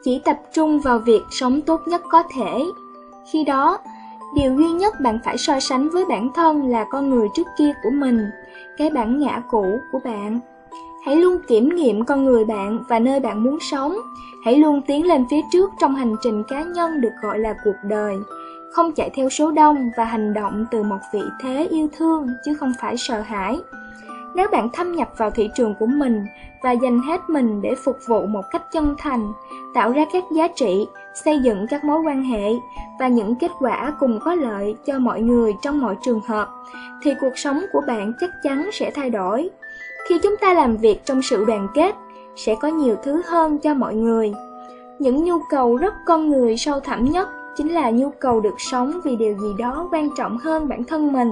Chỉ 0.03 0.21
tập 0.25 0.39
trung 0.53 0.79
vào 0.79 0.99
việc 0.99 1.21
sống 1.31 1.61
tốt 1.61 1.81
nhất 1.85 2.01
có 2.09 2.23
thể. 2.35 2.65
Khi 3.31 3.43
đó, 3.43 3.77
điều 4.35 4.55
duy 4.57 4.71
nhất 4.71 4.93
bạn 5.01 5.19
phải 5.25 5.37
so 5.37 5.59
sánh 5.59 5.89
với 5.89 6.05
bản 6.05 6.29
thân 6.35 6.69
là 6.69 6.85
con 6.89 7.09
người 7.09 7.27
trước 7.35 7.47
kia 7.57 7.73
của 7.83 7.89
mình, 7.89 8.29
cái 8.77 8.89
bản 8.89 9.19
ngã 9.19 9.41
cũ 9.49 9.65
của 9.91 9.99
bạn. 10.03 10.39
Hãy 11.05 11.15
luôn 11.15 11.37
kiểm 11.47 11.69
nghiệm 11.69 12.05
con 12.05 12.25
người 12.25 12.45
bạn 12.45 12.83
và 12.87 12.99
nơi 12.99 13.19
bạn 13.19 13.43
muốn 13.43 13.59
sống. 13.59 13.95
Hãy 14.45 14.55
luôn 14.55 14.81
tiến 14.87 15.07
lên 15.07 15.25
phía 15.29 15.41
trước 15.51 15.69
trong 15.79 15.95
hành 15.95 16.15
trình 16.21 16.43
cá 16.43 16.63
nhân 16.63 17.01
được 17.01 17.13
gọi 17.21 17.39
là 17.39 17.55
cuộc 17.63 17.75
đời 17.83 18.17
không 18.71 18.91
chạy 18.91 19.09
theo 19.09 19.29
số 19.29 19.51
đông 19.51 19.91
và 19.97 20.03
hành 20.03 20.33
động 20.33 20.65
từ 20.71 20.83
một 20.83 20.99
vị 21.13 21.21
thế 21.41 21.67
yêu 21.69 21.87
thương 21.97 22.27
chứ 22.45 22.53
không 22.53 22.71
phải 22.81 22.97
sợ 22.97 23.21
hãi. 23.21 23.59
Nếu 24.35 24.47
bạn 24.51 24.69
thâm 24.73 24.91
nhập 24.91 25.09
vào 25.17 25.31
thị 25.31 25.49
trường 25.55 25.75
của 25.79 25.85
mình 25.85 26.25
và 26.63 26.71
dành 26.71 26.99
hết 26.99 27.21
mình 27.29 27.61
để 27.61 27.75
phục 27.75 27.97
vụ 28.05 28.25
một 28.25 28.43
cách 28.51 28.71
chân 28.71 28.95
thành, 28.97 29.33
tạo 29.73 29.91
ra 29.91 30.05
các 30.13 30.23
giá 30.35 30.47
trị, 30.47 30.87
xây 31.25 31.39
dựng 31.39 31.67
các 31.69 31.83
mối 31.83 32.01
quan 32.01 32.23
hệ 32.23 32.51
và 32.99 33.07
những 33.07 33.35
kết 33.35 33.51
quả 33.59 33.93
cùng 33.99 34.19
có 34.19 34.35
lợi 34.35 34.75
cho 34.85 34.99
mọi 34.99 35.21
người 35.21 35.53
trong 35.61 35.81
mọi 35.81 35.95
trường 36.05 36.21
hợp, 36.27 36.49
thì 37.03 37.13
cuộc 37.21 37.37
sống 37.37 37.61
của 37.71 37.81
bạn 37.87 38.13
chắc 38.19 38.29
chắn 38.43 38.69
sẽ 38.73 38.91
thay 38.91 39.09
đổi. 39.09 39.49
Khi 40.09 40.19
chúng 40.23 40.37
ta 40.41 40.53
làm 40.53 40.77
việc 40.77 41.05
trong 41.05 41.21
sự 41.21 41.45
đoàn 41.45 41.67
kết, 41.73 41.95
sẽ 42.35 42.55
có 42.61 42.67
nhiều 42.67 42.95
thứ 43.03 43.21
hơn 43.25 43.57
cho 43.59 43.73
mọi 43.73 43.95
người. 43.95 44.33
Những 44.99 45.23
nhu 45.23 45.39
cầu 45.49 45.75
rất 45.75 45.93
con 46.05 46.29
người 46.29 46.57
sâu 46.57 46.79
thẳm 46.79 47.11
nhất 47.11 47.29
chính 47.57 47.73
là 47.73 47.89
nhu 47.89 48.09
cầu 48.19 48.39
được 48.39 48.55
sống 48.57 48.99
vì 49.03 49.15
điều 49.15 49.37
gì 49.37 49.53
đó 49.57 49.89
quan 49.91 50.09
trọng 50.17 50.37
hơn 50.37 50.67
bản 50.67 50.83
thân 50.83 51.13
mình. 51.13 51.31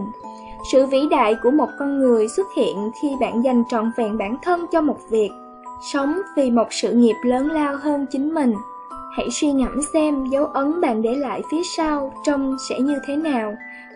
Sự 0.71 0.86
vĩ 0.86 1.07
đại 1.12 1.36
của 1.43 1.51
một 1.51 1.69
con 1.79 1.99
người 1.99 2.27
xuất 2.27 2.47
hiện 2.55 2.91
khi 3.01 3.07
bạn 3.19 3.43
dành 3.43 3.63
trọn 3.69 3.91
vẹn 3.97 4.17
bản 4.17 4.38
thân 4.43 4.65
cho 4.71 4.81
một 4.81 4.97
việc, 5.09 5.29
sống 5.93 6.21
vì 6.36 6.51
một 6.51 6.67
sự 6.71 6.91
nghiệp 6.91 7.15
lớn 7.23 7.51
lao 7.51 7.75
hơn 7.77 8.05
chính 8.12 8.33
mình. 8.33 8.53
Hãy 9.17 9.27
suy 9.31 9.51
ngẫm 9.51 9.81
xem 9.93 10.25
dấu 10.25 10.45
ấn 10.45 10.81
bạn 10.81 11.01
để 11.01 11.15
lại 11.15 11.41
phía 11.51 11.63
sau 11.63 12.13
trông 12.23 12.57
sẽ 12.69 12.79
như 12.79 12.99
thế 13.07 13.15
nào, 13.15 13.55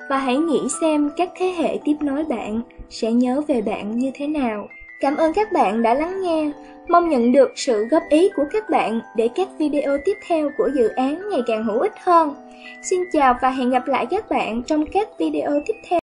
và 0.10 0.18
hãy 0.18 0.38
nghĩ 0.38 0.60
xem 0.82 1.10
các 1.18 1.30
thế 1.38 1.46
hệ 1.58 1.78
tiếp 1.86 1.96
nối 2.02 2.24
bạn 2.24 2.62
sẽ 2.90 3.12
nhớ 3.12 3.42
về 3.48 3.62
bạn 3.62 4.00
như 4.00 4.12
thế 4.14 4.28
nào. 4.28 4.68
Cảm 5.00 5.16
ơn 5.16 5.34
các 5.34 5.52
bạn 5.52 5.82
đã 5.82 5.94
lắng 5.94 6.22
nghe. 6.22 6.52
Mong 6.88 7.10
nhận 7.10 7.32
được 7.32 7.52
sự 7.56 7.86
góp 7.86 8.04
ý 8.10 8.30
của 8.36 8.44
các 8.52 8.70
bạn 8.70 9.00
để 9.16 9.28
các 9.36 9.48
video 9.58 9.98
tiếp 10.06 10.18
theo 10.28 10.50
của 10.58 10.70
dự 10.76 10.88
án 10.88 11.30
ngày 11.30 11.42
càng 11.48 11.64
hữu 11.64 11.80
ích 11.80 11.94
hơn. 12.04 12.36
Xin 12.82 13.00
chào 13.12 13.36
và 13.42 13.50
hẹn 13.50 13.70
gặp 13.70 13.88
lại 13.88 14.06
các 14.06 14.30
bạn 14.30 14.64
trong 14.64 14.86
các 14.86 15.08
video 15.20 15.52
tiếp 15.66 15.74
theo. 15.90 15.96